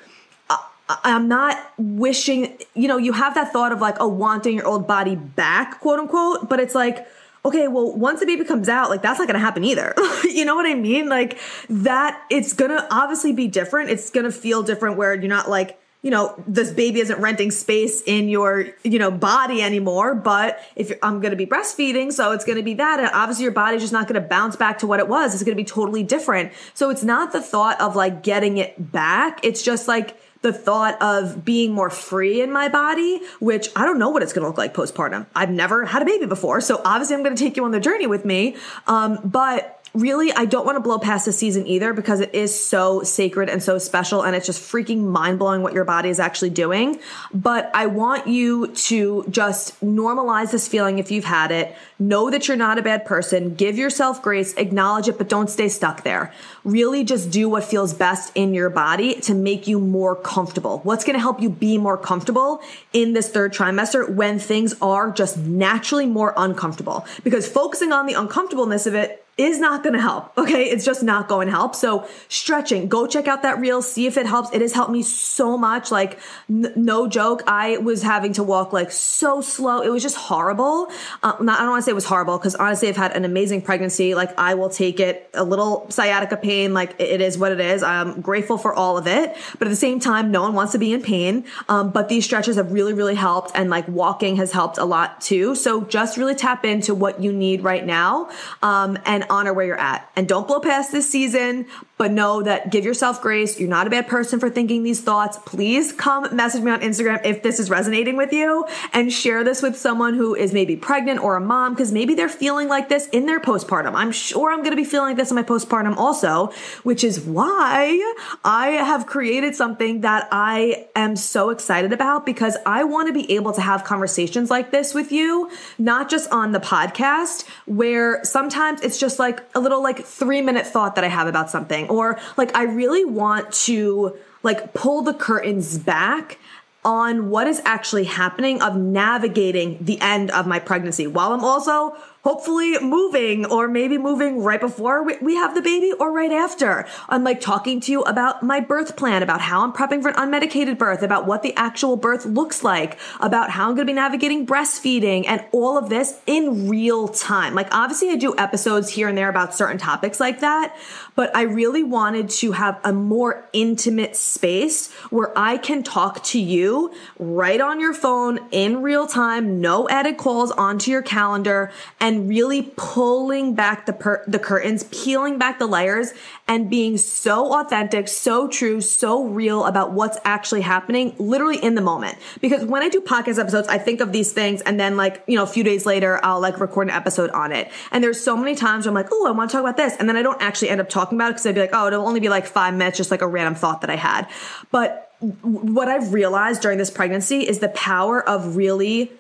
I'm 0.87 1.27
not 1.27 1.73
wishing, 1.77 2.57
you 2.75 2.87
know, 2.87 2.97
you 2.97 3.13
have 3.13 3.33
that 3.35 3.51
thought 3.51 3.71
of 3.71 3.81
like, 3.81 3.95
oh, 3.99 4.07
wanting 4.07 4.55
your 4.55 4.67
old 4.67 4.87
body 4.87 5.15
back, 5.15 5.79
quote 5.79 5.99
unquote, 5.99 6.47
but 6.47 6.59
it's 6.59 6.75
like, 6.75 7.07
okay, 7.43 7.67
well, 7.67 7.95
once 7.95 8.19
the 8.19 8.25
baby 8.25 8.43
comes 8.43 8.69
out, 8.69 8.89
like 8.89 9.01
that's 9.01 9.17
not 9.17 9.27
gonna 9.27 9.39
happen 9.39 9.63
either. 9.63 9.93
you 10.23 10.45
know 10.45 10.55
what 10.55 10.67
I 10.67 10.75
mean? 10.75 11.09
Like 11.09 11.39
that, 11.69 12.23
it's 12.29 12.53
gonna 12.53 12.87
obviously 12.91 13.33
be 13.33 13.47
different. 13.47 13.89
It's 13.89 14.11
gonna 14.11 14.31
feel 14.31 14.61
different 14.61 14.97
where 14.97 15.15
you're 15.15 15.27
not 15.27 15.49
like, 15.49 15.79
you 16.03 16.11
know, 16.11 16.35
this 16.45 16.71
baby 16.71 16.99
isn't 16.99 17.19
renting 17.19 17.49
space 17.49 18.03
in 18.05 18.29
your, 18.29 18.67
you 18.83 18.99
know, 18.99 19.09
body 19.09 19.63
anymore. 19.63 20.13
But 20.13 20.59
if 20.75 20.91
I'm 21.01 21.19
going 21.19 21.31
to 21.31 21.35
be 21.35 21.47
breastfeeding, 21.47 22.13
so 22.13 22.31
it's 22.31 22.45
going 22.45 22.59
to 22.59 22.63
be 22.63 22.75
that. 22.75 22.99
And 22.99 23.09
obviously 23.11 23.41
your 23.41 23.53
body's 23.53 23.81
just 23.81 23.91
not 23.91 24.07
going 24.07 24.21
to 24.21 24.27
bounce 24.27 24.55
back 24.55 24.77
to 24.79 24.87
what 24.87 24.99
it 24.99 25.07
was. 25.07 25.33
It's 25.33 25.41
going 25.41 25.57
to 25.57 25.59
be 25.59 25.65
totally 25.65 26.03
different. 26.03 26.53
So 26.75 26.91
it's 26.91 27.03
not 27.03 27.33
the 27.33 27.41
thought 27.41 27.81
of 27.81 27.95
like 27.95 28.21
getting 28.21 28.57
it 28.59 28.91
back. 28.91 29.39
It's 29.43 29.63
just 29.63 29.87
like, 29.87 30.15
the 30.45 30.53
thought 30.53 31.01
of 31.01 31.43
being 31.43 31.73
more 31.73 31.89
free 31.89 32.39
in 32.39 32.51
my 32.51 32.69
body, 32.69 33.19
which 33.39 33.69
I 33.75 33.83
don't 33.83 33.97
know 33.97 34.09
what 34.09 34.21
it's 34.21 34.31
going 34.31 34.43
to 34.43 34.47
look 34.47 34.59
like 34.59 34.75
postpartum. 34.75 35.25
I've 35.35 35.49
never 35.49 35.85
had 35.85 36.03
a 36.03 36.05
baby 36.05 36.27
before. 36.27 36.61
So 36.61 36.81
obviously 36.85 37.15
I'm 37.15 37.23
going 37.23 37.35
to 37.35 37.43
take 37.43 37.57
you 37.57 37.65
on 37.65 37.71
the 37.71 37.79
journey 37.79 38.05
with 38.05 38.25
me. 38.25 38.55
Um, 38.85 39.19
but 39.23 39.74
really, 39.95 40.31
I 40.33 40.45
don't 40.45 40.65
want 40.65 40.75
to 40.75 40.81
blow 40.81 40.99
past 40.99 41.25
the 41.25 41.31
season 41.31 41.65
either 41.67 41.93
because 41.93 42.19
it 42.19 42.33
is 42.35 42.57
so 42.57 43.03
sacred 43.03 43.49
and 43.49 43.63
so 43.63 43.77
special 43.77 44.23
and 44.23 44.35
it's 44.35 44.45
just 44.45 44.61
freaking 44.61 45.05
mind 45.05 45.39
blowing 45.39 45.61
what 45.61 45.73
your 45.73 45.85
body 45.85 46.09
is 46.09 46.19
actually 46.19 46.49
doing. 46.51 46.99
But 47.33 47.71
I 47.73 47.87
want 47.87 48.27
you 48.27 48.67
to 48.67 49.25
just 49.29 49.79
normalize 49.81 50.51
this 50.51 50.67
feeling 50.67 50.99
if 50.99 51.11
you've 51.11 51.25
had 51.25 51.51
it. 51.51 51.75
Know 51.97 52.29
that 52.29 52.47
you're 52.47 52.57
not 52.57 52.77
a 52.77 52.81
bad 52.81 53.05
person. 53.05 53.55
Give 53.55 53.77
yourself 53.77 54.21
grace, 54.21 54.53
acknowledge 54.55 55.07
it, 55.07 55.17
but 55.17 55.29
don't 55.29 55.49
stay 55.49 55.69
stuck 55.69 56.03
there. 56.03 56.33
Really 56.63 57.03
just 57.03 57.31
do 57.31 57.47
what 57.47 57.63
feels 57.63 57.93
best 57.93 58.31
in 58.35 58.53
your 58.53 58.69
body 58.69 59.19
to 59.21 59.33
make 59.33 59.67
you 59.67 59.79
more 59.79 60.15
comfortable. 60.15 60.79
What's 60.79 61.05
going 61.05 61.15
to 61.15 61.21
help 61.21 61.41
you 61.41 61.49
be 61.49 61.77
more 61.77 61.97
comfortable 61.97 62.61
in 62.91 63.13
this 63.13 63.29
third 63.29 63.53
trimester 63.53 64.13
when 64.13 64.39
things 64.39 64.75
are 64.81 65.11
just 65.11 65.37
naturally 65.37 66.05
more 66.05 66.33
uncomfortable? 66.35 67.05
Because 67.23 67.47
focusing 67.47 67.93
on 67.93 68.05
the 68.05 68.13
uncomfortableness 68.13 68.85
of 68.85 68.93
it 68.93 69.24
is 69.37 69.59
not 69.59 69.83
going 69.83 69.93
to 69.93 70.01
help. 70.01 70.31
Okay. 70.37 70.69
It's 70.69 70.85
just 70.85 71.03
not 71.03 71.27
going 71.27 71.47
to 71.47 71.51
help. 71.51 71.75
So 71.75 72.07
stretching, 72.29 72.87
go 72.87 73.05
check 73.05 73.27
out 73.27 73.41
that 73.41 73.59
reel, 73.59 73.81
see 73.81 74.07
if 74.07 74.15
it 74.17 74.25
helps. 74.25 74.49
It 74.53 74.61
has 74.61 74.71
helped 74.71 74.91
me 74.91 75.03
so 75.03 75.57
much. 75.57 75.91
Like 75.91 76.19
n- 76.49 76.71
no 76.77 77.07
joke. 77.07 77.43
I 77.45 77.77
was 77.77 78.01
having 78.01 78.31
to 78.33 78.43
walk 78.43 78.71
like 78.71 78.91
so 78.91 79.41
slow. 79.41 79.81
It 79.81 79.89
was 79.89 80.01
just 80.01 80.15
horrible. 80.15 80.87
Uh, 81.21 81.35
not, 81.41 81.59
I 81.59 81.63
don't 81.63 81.71
want 81.71 81.81
to 81.81 81.85
say 81.85 81.91
it 81.91 81.95
was 81.95 82.05
horrible 82.05 82.37
because 82.37 82.55
honestly, 82.55 82.87
I've 82.87 82.95
had 82.95 83.11
an 83.11 83.25
amazing 83.25 83.61
pregnancy. 83.61 84.15
Like 84.15 84.37
I 84.39 84.53
will 84.53 84.69
take 84.69 85.01
it 85.01 85.29
a 85.33 85.43
little 85.43 85.85
sciatica 85.89 86.37
pain. 86.37 86.73
Like 86.73 86.95
it 86.97 87.19
is 87.19 87.37
what 87.37 87.51
it 87.51 87.59
is. 87.59 87.83
I'm 87.83 88.21
grateful 88.21 88.57
for 88.57 88.73
all 88.73 88.97
of 88.97 89.05
it. 89.05 89.35
But 89.59 89.67
at 89.67 89.71
the 89.71 89.75
same 89.75 89.99
time, 89.99 90.31
no 90.31 90.43
one 90.43 90.53
wants 90.53 90.71
to 90.71 90.77
be 90.77 90.93
in 90.93 91.01
pain. 91.01 91.43
Um, 91.67 91.91
but 91.91 92.07
these 92.07 92.23
stretches 92.23 92.55
have 92.55 92.71
really, 92.71 92.93
really 92.93 93.15
helped. 93.15 93.51
And 93.53 93.69
like 93.69 93.85
walking 93.89 94.37
has 94.37 94.53
helped 94.53 94.77
a 94.77 94.85
lot 94.85 95.19
too. 95.19 95.55
So 95.55 95.81
just 95.81 96.15
really 96.15 96.35
tap 96.35 96.63
into 96.63 96.95
what 96.95 97.21
you 97.21 97.33
need 97.33 97.61
right 97.61 97.85
now. 97.85 98.29
Um, 98.63 98.97
and 99.05 99.24
honor 99.29 99.53
where 99.53 99.65
you're 99.65 99.79
at. 99.79 100.09
And 100.15 100.27
don't 100.27 100.47
blow 100.47 100.59
past 100.59 100.91
this 100.91 101.09
season, 101.09 101.65
but 101.97 102.11
know 102.11 102.43
that 102.43 102.71
give 102.71 102.83
yourself 102.83 103.21
grace. 103.21 103.59
You're 103.59 103.69
not 103.69 103.87
a 103.87 103.89
bad 103.89 104.07
person 104.07 104.39
for 104.39 104.49
thinking 104.49 104.83
these 104.83 105.01
thoughts. 105.01 105.37
Please 105.45 105.91
come 105.91 106.35
message 106.35 106.61
me 106.61 106.71
on 106.71 106.81
Instagram 106.81 107.25
if 107.25 107.41
this 107.41 107.59
is 107.59 107.69
resonating 107.69 108.17
with 108.17 108.33
you 108.33 108.65
and 108.93 109.11
share 109.11 109.43
this 109.43 109.61
with 109.61 109.77
someone 109.77 110.13
who 110.15 110.35
is 110.35 110.53
maybe 110.53 110.75
pregnant 110.75 111.21
or 111.21 111.35
a 111.35 111.41
mom 111.41 111.73
because 111.73 111.91
maybe 111.91 112.13
they're 112.13 112.27
feeling 112.27 112.67
like 112.67 112.89
this 112.89 113.07
in 113.09 113.25
their 113.25 113.39
postpartum. 113.39 113.93
I'm 113.93 114.11
sure 114.11 114.51
I'm 114.51 114.59
going 114.59 114.71
to 114.71 114.75
be 114.75 114.83
feeling 114.83 115.09
like 115.09 115.17
this 115.17 115.31
in 115.31 115.35
my 115.35 115.43
postpartum 115.43 115.95
also, 115.95 116.51
which 116.83 117.03
is 117.03 117.21
why 117.21 118.13
I 118.43 118.67
have 118.71 119.05
created 119.05 119.55
something 119.55 120.01
that 120.01 120.27
I 120.31 120.87
am 120.95 121.15
so 121.15 121.49
excited 121.49 121.93
about 121.93 122.25
because 122.25 122.57
I 122.65 122.83
want 122.83 123.07
to 123.07 123.13
be 123.13 123.31
able 123.33 123.53
to 123.53 123.61
have 123.61 123.83
conversations 123.83 124.49
like 124.49 124.71
this 124.71 124.93
with 124.93 125.11
you, 125.11 125.49
not 125.77 126.09
just 126.09 126.29
on 126.31 126.51
the 126.51 126.59
podcast 126.59 127.45
where 127.65 128.23
sometimes 128.23 128.81
it's 128.81 128.99
just 128.99 129.14
like 129.19 129.41
a 129.53 129.59
little 129.59 129.81
like 129.81 130.05
three 130.05 130.41
minute 130.41 130.65
thought 130.65 130.95
that 130.95 131.03
I 131.03 131.07
have 131.07 131.27
about 131.27 131.49
something 131.49 131.87
or 131.89 132.19
like 132.37 132.55
I 132.55 132.63
really 132.63 133.05
want 133.05 133.51
to 133.65 134.17
like 134.43 134.73
pull 134.73 135.01
the 135.01 135.13
curtains 135.13 135.77
back 135.77 136.37
on 136.83 137.31
what 137.31 137.47
is 137.47 137.61
actually 137.65 138.03
happening 138.03 138.61
of 138.61 138.75
navigating 138.75 139.83
the 139.83 139.99
end 140.01 140.29
of 140.31 140.45
my 140.45 140.59
pregnancy 140.59 141.07
while 141.07 141.33
I'm 141.33 141.43
also 141.43 141.97
hopefully 142.25 142.79
moving 142.79 143.45
or 143.45 143.67
maybe 143.67 143.99
moving 143.99 144.41
right 144.41 144.59
before 144.59 145.03
we 145.21 145.35
have 145.35 145.53
the 145.53 145.61
baby 145.61 145.93
or 145.99 146.11
right 146.11 146.31
after. 146.31 146.87
I'm 147.07 147.23
like 147.23 147.39
talking 147.39 147.79
to 147.81 147.91
you 147.91 148.01
about 148.01 148.41
my 148.41 148.59
birth 148.59 148.97
plan, 148.97 149.21
about 149.21 149.41
how 149.41 149.63
I'm 149.63 149.71
prepping 149.71 150.01
for 150.01 150.09
an 150.09 150.15
unmedicated 150.15 150.79
birth, 150.79 151.03
about 151.03 151.27
what 151.27 151.43
the 151.43 151.55
actual 151.55 151.95
birth 151.95 152.25
looks 152.25 152.63
like, 152.63 152.97
about 153.19 153.51
how 153.51 153.69
I'm 153.69 153.75
going 153.75 153.85
to 153.85 153.91
be 153.91 153.93
navigating 153.93 154.47
breastfeeding 154.47 155.25
and 155.27 155.45
all 155.51 155.77
of 155.77 155.89
this 155.89 156.19
in 156.25 156.67
real 156.67 157.07
time. 157.07 157.53
Like 157.53 157.67
obviously 157.69 158.09
I 158.09 158.15
do 158.15 158.33
episodes 158.39 158.89
here 158.89 159.07
and 159.07 159.15
there 159.15 159.29
about 159.29 159.53
certain 159.53 159.77
topics 159.77 160.19
like 160.19 160.39
that, 160.39 160.75
but 161.15 161.35
I 161.35 161.43
really 161.43 161.83
wanted 161.83 162.29
to 162.41 162.53
have 162.53 162.79
a 162.83 162.91
more 162.91 163.47
intimate 163.53 164.15
space 164.15 164.91
where 165.11 165.31
I 165.37 165.57
can 165.57 165.83
talk 165.83 166.23
to 166.23 166.39
you 166.39 166.91
right 167.19 167.61
on 167.61 167.79
your 167.79 167.93
phone 167.93 168.39
in 168.49 168.81
real 168.81 169.05
time, 169.05 169.61
no 169.61 169.87
added 169.89 170.17
calls 170.17 170.49
onto 170.49 170.89
your 170.89 171.03
calendar 171.03 171.71
and 171.99 172.14
and 172.15 172.29
really 172.29 172.71
pulling 172.77 173.55
back 173.55 173.85
the 173.85 173.93
per- 173.93 174.23
the 174.25 174.39
curtains, 174.39 174.85
peeling 174.85 175.37
back 175.37 175.59
the 175.59 175.67
layers 175.67 176.13
and 176.47 176.69
being 176.69 176.97
so 176.97 177.59
authentic, 177.59 178.07
so 178.07 178.47
true, 178.47 178.79
so 178.79 179.25
real 179.25 179.65
about 179.65 179.91
what's 179.91 180.17
actually 180.23 180.61
happening 180.61 181.13
literally 181.17 181.57
in 181.57 181.75
the 181.75 181.81
moment. 181.81 182.17
Because 182.39 182.63
when 182.63 182.81
I 182.81 182.89
do 182.89 183.01
podcast 183.01 183.39
episodes, 183.39 183.67
I 183.67 183.77
think 183.77 183.99
of 183.99 184.11
these 184.11 184.31
things 184.31 184.61
and 184.61 184.79
then 184.79 184.95
like, 184.95 185.23
you 185.27 185.35
know, 185.35 185.43
a 185.43 185.47
few 185.47 185.63
days 185.63 185.85
later, 185.85 186.19
I'll 186.23 186.39
like 186.39 186.59
record 186.59 186.87
an 186.87 186.93
episode 186.93 187.31
on 187.31 187.51
it. 187.51 187.69
And 187.91 188.03
there's 188.03 188.21
so 188.21 188.37
many 188.37 188.55
times 188.55 188.87
I'm 188.87 188.93
like, 188.93 189.07
oh, 189.11 189.27
I 189.27 189.31
want 189.31 189.49
to 189.49 189.57
talk 189.57 189.61
about 189.61 189.77
this. 189.77 189.95
And 189.97 190.07
then 190.07 190.15
I 190.15 190.21
don't 190.21 190.41
actually 190.41 190.69
end 190.69 190.79
up 190.79 190.89
talking 190.89 191.17
about 191.17 191.31
it 191.31 191.33
because 191.33 191.47
I'd 191.47 191.55
be 191.55 191.61
like, 191.61 191.71
oh, 191.73 191.87
it'll 191.87 192.07
only 192.07 192.21
be 192.21 192.29
like 192.29 192.45
five 192.45 192.73
minutes, 192.73 192.97
just 192.97 193.11
like 193.11 193.21
a 193.21 193.27
random 193.27 193.55
thought 193.55 193.81
that 193.81 193.89
I 193.89 193.97
had. 193.97 194.29
But 194.71 195.11
what 195.41 195.87
I've 195.89 196.13
realized 196.13 196.61
during 196.61 196.77
this 196.77 196.91
pregnancy 196.91 197.41
is 197.47 197.59
the 197.59 197.69
power 197.69 198.27
of 198.27 198.55
really 198.55 199.11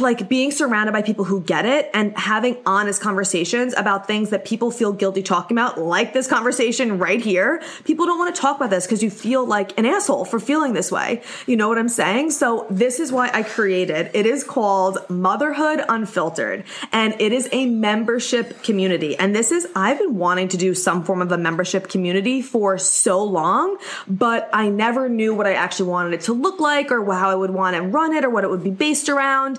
like 0.00 0.28
being 0.28 0.50
surrounded 0.50 0.92
by 0.92 1.02
people 1.02 1.24
who 1.24 1.40
get 1.40 1.64
it 1.64 1.90
and 1.94 2.16
having 2.16 2.56
honest 2.66 3.00
conversations 3.00 3.74
about 3.74 4.06
things 4.06 4.30
that 4.30 4.44
people 4.44 4.70
feel 4.70 4.92
guilty 4.92 5.22
talking 5.22 5.56
about, 5.56 5.78
like 5.78 6.12
this 6.12 6.26
conversation 6.26 6.98
right 6.98 7.20
here. 7.20 7.62
People 7.84 8.06
don't 8.06 8.18
want 8.18 8.34
to 8.34 8.40
talk 8.40 8.56
about 8.56 8.70
this 8.70 8.86
because 8.86 9.02
you 9.02 9.10
feel 9.10 9.44
like 9.44 9.76
an 9.78 9.86
asshole 9.86 10.24
for 10.24 10.38
feeling 10.38 10.74
this 10.74 10.92
way. 10.92 11.22
You 11.46 11.56
know 11.56 11.68
what 11.68 11.78
I'm 11.78 11.88
saying? 11.88 12.30
So 12.30 12.66
this 12.70 13.00
is 13.00 13.10
why 13.10 13.30
I 13.32 13.42
created. 13.42 14.10
It 14.14 14.26
is 14.26 14.44
called 14.44 14.98
Motherhood 15.08 15.82
Unfiltered 15.88 16.64
and 16.92 17.18
it 17.20 17.32
is 17.32 17.48
a 17.52 17.66
membership 17.66 18.62
community. 18.62 19.16
And 19.16 19.34
this 19.34 19.50
is, 19.50 19.66
I've 19.74 19.98
been 19.98 20.16
wanting 20.16 20.48
to 20.48 20.56
do 20.56 20.74
some 20.74 21.04
form 21.04 21.22
of 21.22 21.32
a 21.32 21.38
membership 21.38 21.88
community 21.88 22.42
for 22.42 22.76
so 22.78 23.22
long, 23.22 23.78
but 24.06 24.50
I 24.52 24.68
never 24.68 25.08
knew 25.08 25.34
what 25.34 25.46
I 25.46 25.54
actually 25.54 25.88
wanted 25.90 26.14
it 26.14 26.20
to 26.22 26.34
look 26.34 26.60
like 26.60 26.90
or 26.90 27.04
how 27.12 27.30
I 27.30 27.34
would 27.34 27.50
want 27.50 27.76
to 27.76 27.82
run 27.82 28.12
it 28.12 28.24
or 28.24 28.30
what 28.30 28.44
it 28.44 28.50
would 28.50 28.62
be 28.62 28.70
based 28.70 29.08
around. 29.08 29.58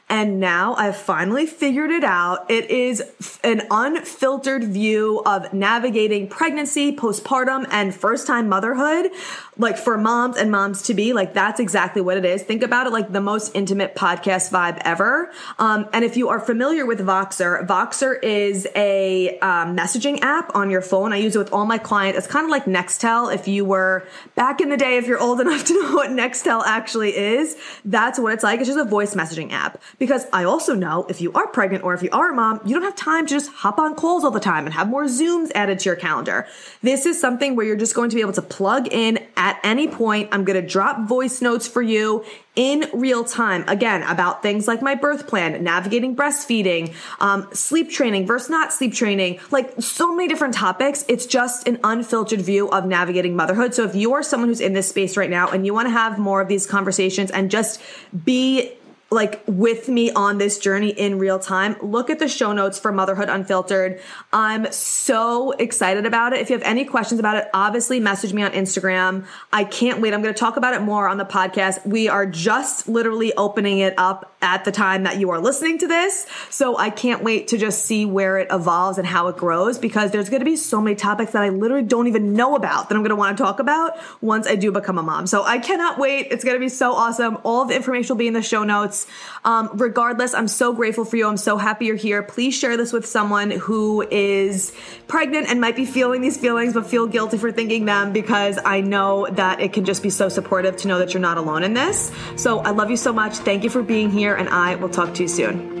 And 0.11 0.41
now 0.41 0.75
I've 0.75 0.97
finally 0.97 1.45
figured 1.45 1.89
it 1.89 2.03
out. 2.03 2.51
It 2.51 2.69
is 2.69 3.01
an 3.45 3.61
unfiltered 3.71 4.65
view 4.65 5.21
of 5.25 5.53
navigating 5.53 6.27
pregnancy, 6.27 6.93
postpartum, 6.93 7.65
and 7.71 7.95
first 7.95 8.27
time 8.27 8.49
motherhood. 8.49 9.09
Like 9.57 9.77
for 9.77 9.97
moms 9.97 10.35
and 10.35 10.51
moms 10.51 10.81
to 10.83 10.93
be, 10.93 11.13
like 11.13 11.33
that's 11.33 11.61
exactly 11.61 12.01
what 12.01 12.17
it 12.17 12.25
is. 12.25 12.43
Think 12.43 12.61
about 12.61 12.87
it 12.87 12.89
like 12.93 13.13
the 13.13 13.21
most 13.21 13.55
intimate 13.55 13.95
podcast 13.95 14.51
vibe 14.51 14.81
ever. 14.83 15.31
Um, 15.59 15.87
and 15.93 16.03
if 16.03 16.17
you 16.17 16.27
are 16.27 16.41
familiar 16.41 16.85
with 16.85 16.99
Voxer, 16.99 17.65
Voxer 17.65 18.21
is 18.21 18.67
a 18.75 19.39
um, 19.39 19.77
messaging 19.77 20.19
app 20.23 20.53
on 20.55 20.69
your 20.69 20.81
phone. 20.81 21.13
I 21.13 21.17
use 21.17 21.37
it 21.37 21.39
with 21.39 21.53
all 21.53 21.65
my 21.65 21.77
clients. 21.77 22.17
It's 22.17 22.27
kind 22.27 22.43
of 22.43 22.49
like 22.49 22.65
Nextel. 22.65 23.33
If 23.33 23.47
you 23.47 23.63
were 23.63 24.05
back 24.35 24.59
in 24.59 24.67
the 24.67 24.77
day, 24.77 24.97
if 24.97 25.07
you're 25.07 25.21
old 25.21 25.39
enough 25.41 25.63
to 25.65 25.73
know 25.73 25.95
what 25.95 26.09
Nextel 26.09 26.63
actually 26.65 27.15
is, 27.15 27.55
that's 27.85 28.19
what 28.19 28.33
it's 28.33 28.43
like. 28.43 28.59
It's 28.59 28.67
just 28.67 28.79
a 28.79 28.83
voice 28.83 29.15
messaging 29.15 29.53
app 29.53 29.81
because 30.01 30.25
I 30.33 30.45
also 30.45 30.73
know 30.73 31.05
if 31.09 31.21
you 31.21 31.31
are 31.33 31.45
pregnant 31.45 31.83
or 31.83 31.93
if 31.93 32.01
you 32.01 32.09
are 32.11 32.31
a 32.31 32.33
mom, 32.33 32.59
you 32.65 32.73
don't 32.73 32.81
have 32.81 32.95
time 32.95 33.27
to 33.27 33.35
just 33.35 33.51
hop 33.51 33.77
on 33.77 33.93
calls 33.93 34.23
all 34.23 34.31
the 34.31 34.39
time 34.39 34.65
and 34.65 34.73
have 34.73 34.89
more 34.89 35.03
Zooms 35.03 35.51
added 35.53 35.77
to 35.77 35.89
your 35.89 35.95
calendar. 35.95 36.47
This 36.81 37.05
is 37.05 37.21
something 37.21 37.55
where 37.55 37.67
you're 37.67 37.75
just 37.75 37.93
going 37.93 38.09
to 38.09 38.15
be 38.15 38.21
able 38.21 38.33
to 38.33 38.41
plug 38.41 38.87
in 38.91 39.19
at 39.37 39.59
any 39.63 39.87
point. 39.87 40.29
I'm 40.31 40.43
going 40.43 40.59
to 40.59 40.67
drop 40.67 41.07
voice 41.07 41.39
notes 41.39 41.67
for 41.67 41.83
you 41.83 42.25
in 42.55 42.89
real 42.93 43.23
time 43.23 43.63
again 43.67 44.01
about 44.03 44.41
things 44.41 44.67
like 44.67 44.81
my 44.81 44.93
birth 44.93 45.25
plan 45.25 45.63
navigating 45.63 46.13
breastfeeding 46.13 46.93
um, 47.21 47.47
sleep 47.53 47.89
training 47.89 48.25
versus 48.27 48.49
not 48.49 48.73
sleep 48.73 48.93
training 48.93 49.39
like 49.51 49.73
so 49.79 50.13
many 50.13 50.27
different 50.27 50.53
topics 50.53 51.05
it's 51.07 51.25
just 51.25 51.65
an 51.65 51.79
unfiltered 51.85 52.41
view 52.41 52.69
of 52.71 52.85
navigating 52.85 53.37
motherhood 53.37 53.73
so 53.73 53.85
if 53.85 53.95
you 53.95 54.13
are 54.13 54.21
someone 54.21 54.49
who's 54.49 54.59
in 54.59 54.73
this 54.73 54.89
space 54.89 55.15
right 55.15 55.29
now 55.29 55.47
and 55.49 55.65
you 55.65 55.73
want 55.73 55.85
to 55.85 55.91
have 55.91 56.19
more 56.19 56.41
of 56.41 56.49
these 56.49 56.67
conversations 56.67 57.31
and 57.31 57.49
just 57.49 57.81
be 58.25 58.73
like 59.11 59.43
with 59.45 59.89
me 59.89 60.09
on 60.11 60.37
this 60.37 60.57
journey 60.57 60.89
in 60.89 61.19
real 61.19 61.37
time, 61.37 61.75
look 61.81 62.09
at 62.09 62.19
the 62.19 62.29
show 62.29 62.53
notes 62.53 62.79
for 62.79 62.93
Motherhood 62.93 63.27
Unfiltered. 63.27 63.99
I'm 64.31 64.71
so 64.71 65.51
excited 65.51 66.05
about 66.05 66.31
it. 66.31 66.39
If 66.39 66.49
you 66.49 66.55
have 66.55 66.65
any 66.65 66.85
questions 66.85 67.19
about 67.19 67.35
it, 67.35 67.49
obviously 67.53 67.99
message 67.99 68.31
me 68.31 68.41
on 68.41 68.51
Instagram. 68.51 69.25
I 69.51 69.65
can't 69.65 69.99
wait. 69.99 70.13
I'm 70.13 70.21
going 70.21 70.33
to 70.33 70.39
talk 70.39 70.55
about 70.55 70.73
it 70.75 70.81
more 70.81 71.09
on 71.09 71.17
the 71.17 71.25
podcast. 71.25 71.85
We 71.85 72.07
are 72.07 72.25
just 72.25 72.87
literally 72.87 73.33
opening 73.35 73.79
it 73.79 73.93
up 73.97 74.33
at 74.41 74.63
the 74.63 74.71
time 74.71 75.03
that 75.03 75.19
you 75.19 75.29
are 75.29 75.39
listening 75.39 75.77
to 75.79 75.87
this. 75.87 76.25
So 76.49 76.77
I 76.77 76.89
can't 76.89 77.21
wait 77.21 77.49
to 77.49 77.57
just 77.57 77.83
see 77.85 78.05
where 78.05 78.37
it 78.37 78.47
evolves 78.49 78.97
and 78.97 79.05
how 79.05 79.27
it 79.27 79.35
grows 79.35 79.77
because 79.77 80.11
there's 80.11 80.29
going 80.29 80.39
to 80.39 80.45
be 80.45 80.55
so 80.55 80.81
many 80.81 80.95
topics 80.95 81.33
that 81.33 81.43
I 81.43 81.49
literally 81.49 81.83
don't 81.83 82.07
even 82.07 82.33
know 82.33 82.55
about 82.55 82.89
that 82.89 82.95
I'm 82.95 83.01
going 83.01 83.09
to 83.09 83.15
want 83.15 83.37
to 83.37 83.43
talk 83.43 83.59
about 83.59 83.99
once 84.21 84.47
I 84.47 84.55
do 84.55 84.71
become 84.71 84.97
a 84.97 85.03
mom. 85.03 85.27
So 85.27 85.43
I 85.43 85.59
cannot 85.59 85.99
wait. 85.99 86.27
It's 86.31 86.45
going 86.45 86.55
to 86.55 86.59
be 86.59 86.69
so 86.69 86.93
awesome. 86.93 87.37
All 87.43 87.65
the 87.65 87.75
information 87.75 88.15
will 88.15 88.19
be 88.19 88.27
in 88.27 88.33
the 88.33 88.41
show 88.41 88.63
notes. 88.63 89.00
Um, 89.43 89.69
regardless, 89.73 90.33
I'm 90.33 90.47
so 90.47 90.73
grateful 90.73 91.05
for 91.05 91.17
you. 91.17 91.27
I'm 91.27 91.37
so 91.37 91.57
happy 91.57 91.85
you're 91.85 91.95
here. 91.95 92.23
Please 92.23 92.55
share 92.55 92.77
this 92.77 92.93
with 92.93 93.05
someone 93.05 93.51
who 93.51 94.01
is 94.09 94.73
pregnant 95.07 95.47
and 95.49 95.59
might 95.59 95.75
be 95.75 95.85
feeling 95.85 96.21
these 96.21 96.37
feelings, 96.37 96.73
but 96.73 96.87
feel 96.87 97.07
guilty 97.07 97.37
for 97.37 97.51
thinking 97.51 97.85
them 97.85 98.13
because 98.13 98.59
I 98.63 98.81
know 98.81 99.27
that 99.31 99.59
it 99.59 99.73
can 99.73 99.85
just 99.85 100.03
be 100.03 100.09
so 100.09 100.29
supportive 100.29 100.77
to 100.77 100.87
know 100.87 100.99
that 100.99 101.13
you're 101.13 101.21
not 101.21 101.37
alone 101.37 101.63
in 101.63 101.73
this. 101.73 102.11
So 102.35 102.59
I 102.59 102.71
love 102.71 102.89
you 102.89 102.97
so 102.97 103.11
much. 103.11 103.37
Thank 103.37 103.63
you 103.63 103.69
for 103.69 103.83
being 103.83 104.09
here, 104.09 104.35
and 104.35 104.49
I 104.49 104.75
will 104.75 104.89
talk 104.89 105.13
to 105.15 105.23
you 105.23 105.27
soon. 105.27 105.80